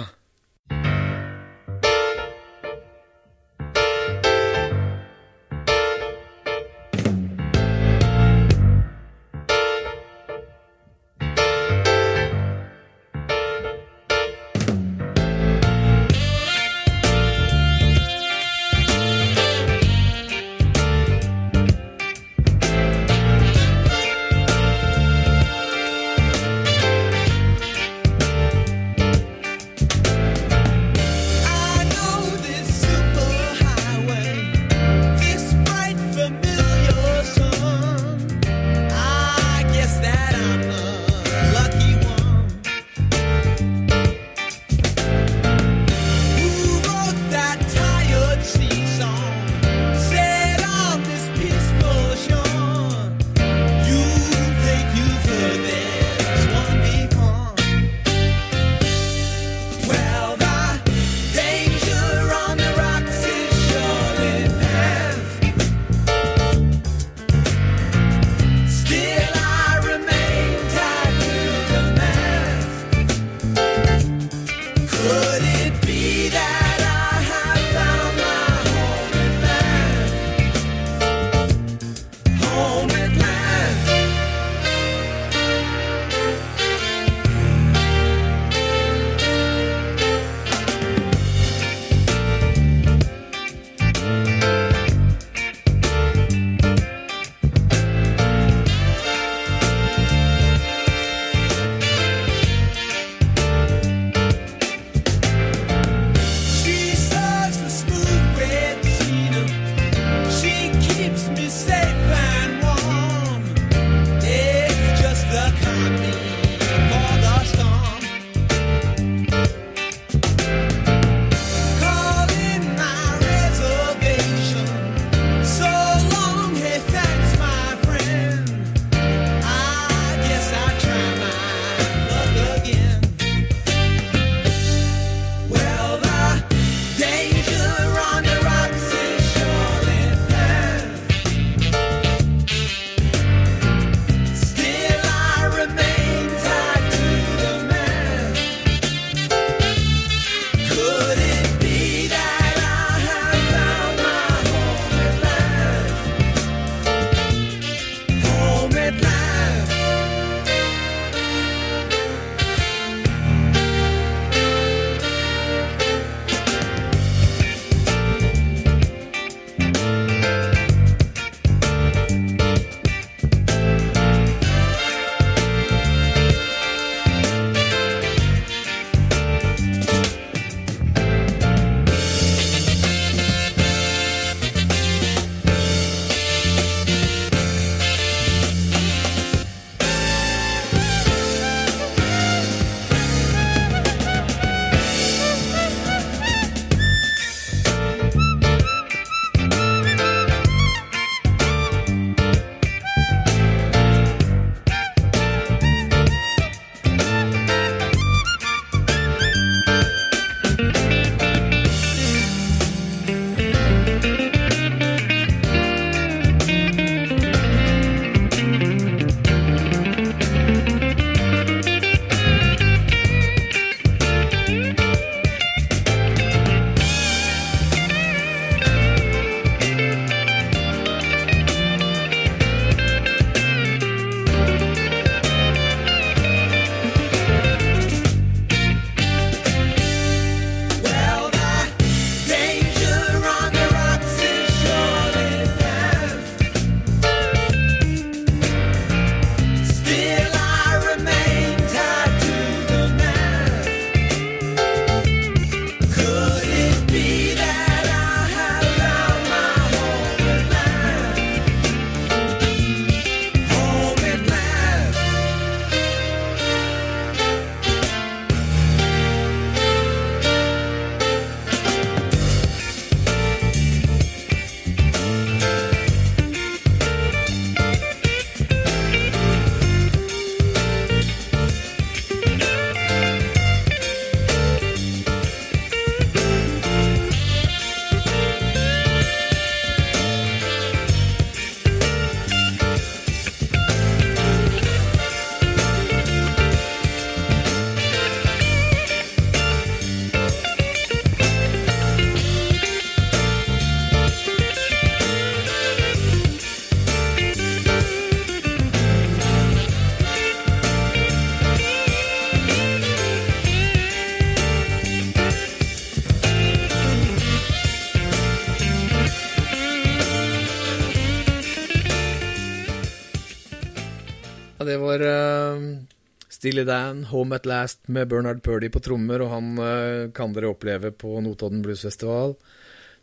[326.48, 330.48] Steely Dan, Home At Last med Bernard Purdy på trommer, og han uh, kan dere
[330.48, 332.32] oppleve på Notodden Blues Festival.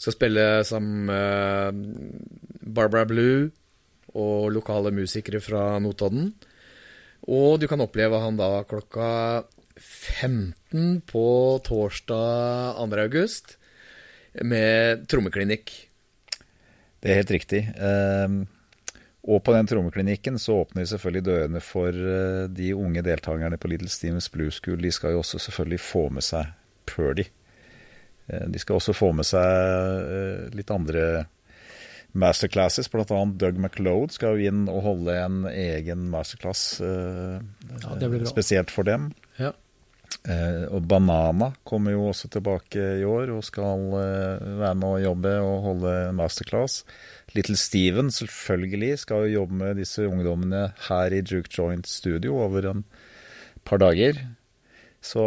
[0.01, 1.83] Skal spille sammen med
[2.65, 3.51] Barbara Blue
[4.17, 6.31] og lokale musikere fra Notodden.
[7.29, 9.11] Og du kan oppleve han da klokka
[9.77, 11.27] 15 på
[11.69, 12.89] torsdag 2.
[13.05, 13.59] august
[14.41, 15.69] med trommeklinikk.
[16.97, 17.61] Det er helt riktig.
[17.77, 18.47] Um,
[19.25, 23.71] og på den trommeklinikken så åpner vi selvfølgelig dørene for uh, de unge deltakerne på
[23.71, 24.81] Little Stevens Blue School.
[24.81, 26.51] De skal jo også selvfølgelig få med seg
[26.89, 27.25] Purdy.
[28.29, 31.25] Uh, de skal også få med seg uh, litt andre
[32.15, 33.03] masterclasses, bl.a.
[33.09, 37.97] Doug McLeod skal jo inn og holde en egen masterclass Ja,
[38.29, 39.09] spesielt for dem.
[39.35, 39.51] Ja.
[40.25, 45.01] Eh, og Banana kommer jo også tilbake i år og skal eh, være med å
[45.03, 46.79] jobbe og holde masterclass.
[47.35, 52.69] Little Steven selvfølgelig skal jo jobbe med disse ungdommene her i Juke Joint Studio over
[52.71, 52.85] en
[53.67, 54.21] par dager.
[55.03, 55.21] Så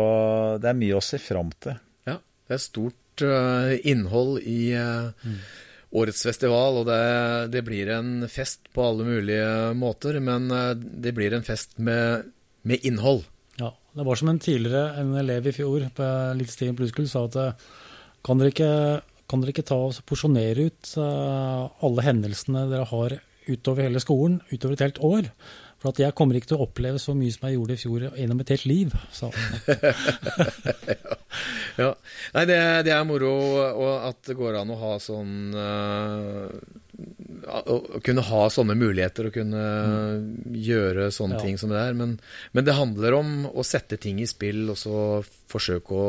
[0.63, 1.77] det er mye å se fram til.
[2.09, 5.35] Ja, det er stort uh, innhold i eh,
[5.99, 7.03] årets festival, og det,
[7.55, 12.31] det blir en fest på alle mulige måter, men uh, det blir en fest med,
[12.67, 13.27] med innhold.
[13.61, 17.11] Ja, det var som en tidligere en elev i fjor på Little Steven Blues School
[17.11, 17.69] sa at
[18.27, 18.73] kan dere ikke,
[19.29, 23.19] kan dere ikke ta og porsjonere ut eh, alle hendelsene dere har
[23.49, 25.31] utover hele skolen, utover et helt år?
[25.79, 28.05] For at jeg kommer ikke til å oppleve så mye som jeg gjorde i fjor
[28.19, 29.45] gjennom et helt liv, sa han.
[31.79, 31.93] Ja.
[32.35, 32.57] Nei, det,
[32.89, 33.29] det er moro
[33.69, 36.49] og at det går an å ha sånn eh,
[37.47, 39.63] Å å kunne ha sånne muligheter og kunne
[40.59, 41.45] gjøre sånne Ja.
[41.45, 41.95] ting som det er.
[41.95, 42.17] Men,
[42.57, 45.05] men det handler om å sette ting i spill og så
[45.53, 46.09] forsøke å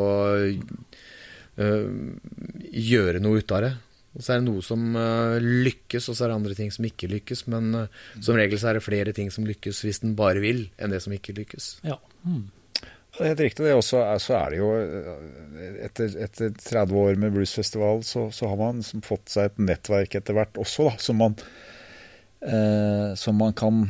[1.59, 3.71] gjøre noe ut av det.
[4.17, 6.85] Og så er det noe som eh, lykkes, og så er det andre ting som
[6.87, 7.45] ikke lykkes.
[7.53, 10.65] Men eh, som regel så er det flere ting som lykkes hvis den bare vil,
[10.81, 11.69] enn det som ikke lykkes.
[11.85, 11.99] Ja.
[12.25, 12.47] Mm.
[13.19, 13.65] Det er helt riktig.
[13.65, 18.27] det også er, Så er det jo eh, etter, etter 30 år med bluesfestival, så,
[18.33, 21.37] så har man fått seg et nettverk etter hvert også, da, som man,
[22.41, 23.89] eh, som man kan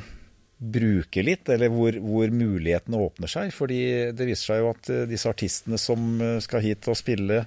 [0.60, 3.54] bruke litt, eller hvor, hvor mulighetene åpner seg.
[3.56, 3.80] Fordi
[4.16, 7.46] det viser seg jo at eh, disse artistene som eh, skal hit og spille,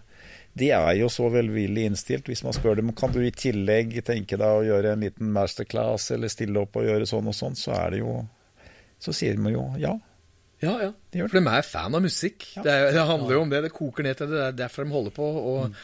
[0.58, 2.26] de er jo så velvillig innstilt.
[2.28, 6.10] Hvis man spør dem kan du i tillegg tenke deg å gjøre en liten masterclass
[6.12, 8.18] eller stille opp og gjøre sånn og sånn, så er det jo
[9.02, 9.96] Så sier de jo ja.
[10.62, 10.92] Ja, ja.
[11.10, 11.32] De gjør det.
[11.32, 12.44] For de er fan av musikk.
[12.62, 13.62] Det, er, det handler jo om det.
[13.64, 14.36] Det koker ned til det.
[14.38, 15.30] Det er derfor de holder på.
[15.52, 15.74] Og,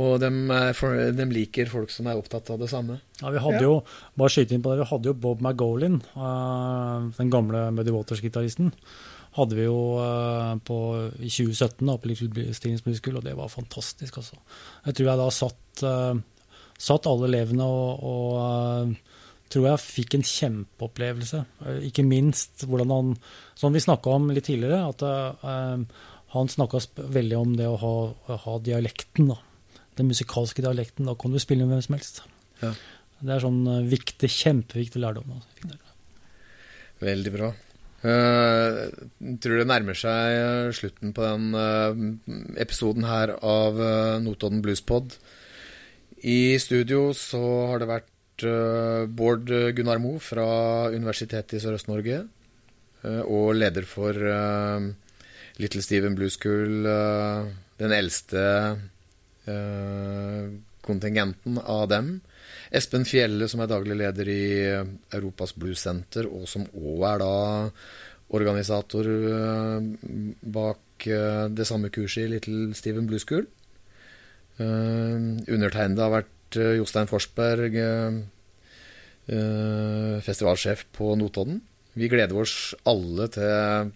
[0.00, 0.30] og de,
[0.78, 2.96] for, de liker folk som er opptatt av det samme.
[3.20, 3.66] Ja, vi hadde Ja.
[3.66, 3.74] jo,
[4.16, 8.70] bare skyte inn på det, vi hadde jo Bob McGolin, eh, den gamle Muddy Waters-gitaristen,
[9.36, 10.78] hadde vi jo eh, på,
[11.22, 14.18] i 2017 da, på Little Stevens Musical, og det var fantastisk.
[14.22, 14.38] Altså.
[14.86, 19.18] Jeg tror jeg da satt, eh, satt alle elevene og, og eh,
[19.50, 21.44] tror jeg fikk en kjempeopplevelse.
[21.86, 23.12] Ikke minst hvordan han,
[23.58, 26.04] som vi snakka om litt tidligere, at uh,
[26.36, 26.78] han snakka
[27.10, 27.94] veldig om det å ha,
[28.44, 29.40] ha dialekten, da.
[29.98, 31.10] Den musikalske dialekten.
[31.10, 32.22] Da kan du spille med hvem som helst.
[32.62, 32.70] Ja.
[33.18, 33.58] Det er sånn
[33.90, 35.34] viktig, kjempeviktig lærdom.
[35.34, 35.50] altså.
[35.58, 35.90] Fikk.
[37.02, 37.50] Veldig bra.
[38.00, 38.78] Eh,
[39.44, 41.98] tror det nærmer seg eh, slutten på den uh,
[42.56, 45.18] episoden her av uh, Notodden Bluespod.
[46.24, 52.24] I studio så har det vært uh, Bård Gunnar Moe fra Universitetet i Sørøst-Norge.
[53.32, 54.12] og leder for
[55.56, 56.84] Little Steven Blues School,
[57.80, 58.42] den eldste
[60.84, 62.10] kontingenten av dem.
[62.70, 67.32] Espen Fjelle, som er daglig leder i eh, Europas Bluesenter, og som òg er da
[68.38, 69.88] organisator eh,
[70.54, 73.48] bak eh, det samme kurset i Little Steven Blues School.
[74.60, 77.78] Undertegnede har vært Jostein Forsberg,
[80.26, 81.62] festivalsjef på Notodden.
[81.96, 83.94] Vi gleder oss alle til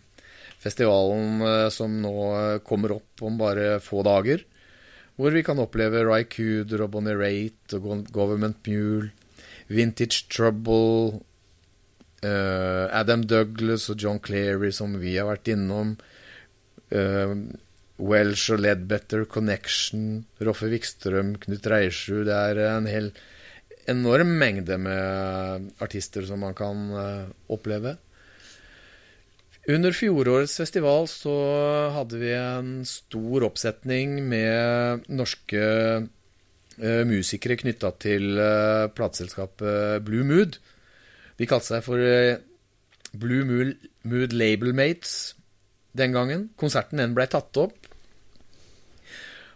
[0.64, 2.14] festivalen som nå
[2.64, 4.40] kommer opp om bare få dager.
[5.14, 9.12] Hvor vi kan oppleve Ry Cooder og Bonnie Raitt og Government Mule,
[9.70, 11.20] Vintage Trouble,
[12.24, 15.94] uh, Adam Douglas og John Cleary, som vi har vært innom.
[16.90, 17.36] uh,
[17.94, 22.26] Welsh og Ledbetter Connection, Roffe Wikstrøm, Knut Reiersrud.
[22.26, 23.12] Det er en hel
[23.86, 27.94] enorm mengde med artister som man kan uh, oppleve.
[29.64, 31.34] Under fjorårets festival så
[31.94, 35.62] hadde vi en stor oppsetning med norske
[36.04, 40.58] uh, musikere knytta til uh, plateselskapet Blue Mood.
[41.40, 42.36] De kalte seg for uh,
[43.16, 45.32] Blue Mood, Mood Label Mates
[45.96, 46.50] den gangen.
[46.60, 47.88] Konserten den ble tatt opp.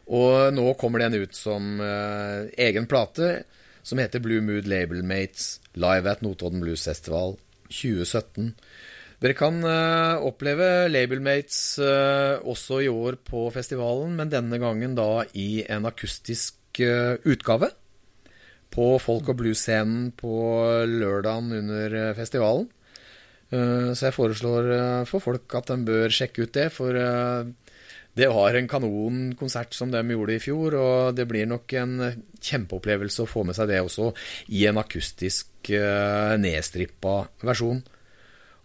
[0.08, 3.42] Og nå kommer den ut som egen plate,
[3.84, 7.36] som heter Blue Mood Label Mates Live at Notodden Blues Festival
[7.68, 8.54] 2017.
[9.18, 15.24] Dere kan eh, oppleve Labelmates eh, også i år på festivalen, men denne gangen da
[15.34, 17.72] i en akustisk eh, utgave.
[18.70, 20.30] På folk- og blues-scenen på
[20.86, 22.68] lørdagen under festivalen.
[23.48, 24.66] Så jeg foreslår
[25.08, 30.02] for folk at de bør sjekke ut det, for det var en kanonkonsert som de
[30.04, 31.94] gjorde i fjor, og det blir nok en
[32.44, 34.10] kjempeopplevelse å få med seg det også
[34.52, 37.80] i en akustisk nedstrippa versjon.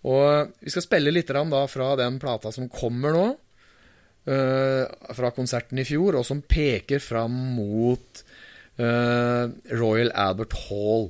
[0.03, 3.27] Og vi skal spille litt fra den plata som kommer nå,
[4.27, 4.83] eh,
[5.15, 8.23] fra konserten i fjor, og som peker fram mot
[8.77, 11.09] eh, Royal Albert Hall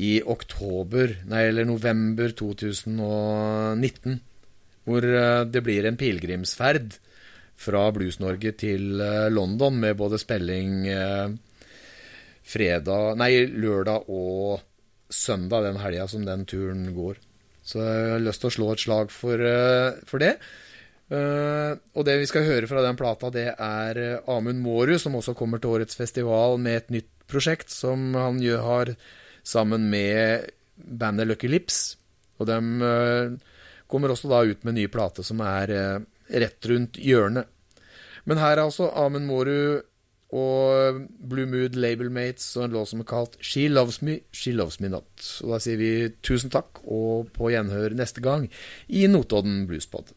[0.00, 4.20] i oktober, nei, eller november 2019,
[4.88, 6.96] hvor eh, det blir en pilegrimsferd
[7.60, 8.94] fra Blues-Norge til
[9.28, 10.86] London med både spilling
[12.40, 14.62] fredag, nei, lørdag og
[15.12, 17.20] søndag den helga som den turen går.
[17.70, 20.34] Så jeg har lyst til å slå et slag for, eh, for det.
[21.10, 25.16] Uh, og det vi skal høre fra den plata, det er eh, Amund Mårud, som
[25.18, 28.92] også kommer til årets festival med et nytt prosjekt som han gjør, har
[29.42, 30.46] sammen med
[30.78, 31.96] bandet Lucky Lips.
[32.38, 32.60] Og de
[33.90, 35.98] kommer også da ut med en ny plate som er uh,
[36.30, 37.50] rett rundt hjørnet.
[38.30, 39.89] Men her er altså Amund Mårud
[40.30, 41.00] og
[41.30, 44.90] Blue Mood Labelmates og en låt som er kalt She Loves Me, She Loves Me
[44.92, 45.10] Not.
[45.42, 45.90] Og da sier vi
[46.22, 48.46] tusen takk, og på gjenhør neste gang
[48.88, 50.14] i Notodden Bluespod.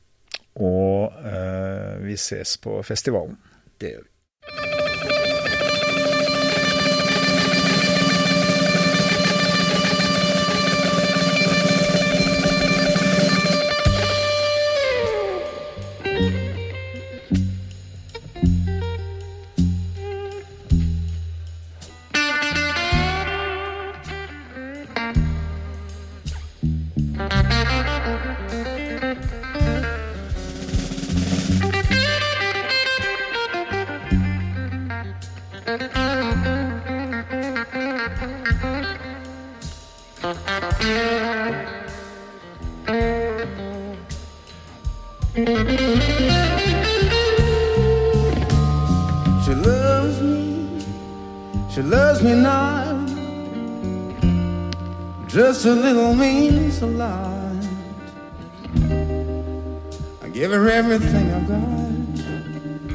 [0.62, 3.40] Og eh, vi ses på festivalen.
[3.82, 4.73] Det gjør vi.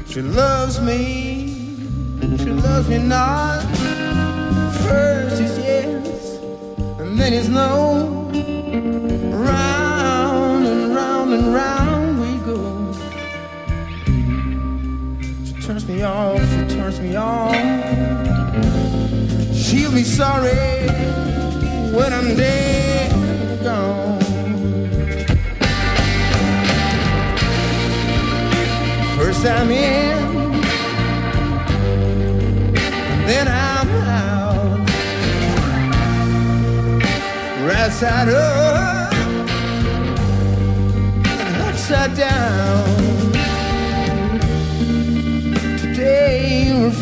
[0.09, 1.18] She loves me,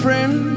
[0.08, 0.57] friend.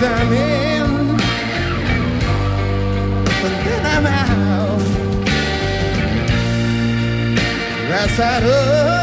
[0.00, 1.16] I'm in,
[3.42, 4.80] but then I'm out.
[7.90, 8.97] Right side up.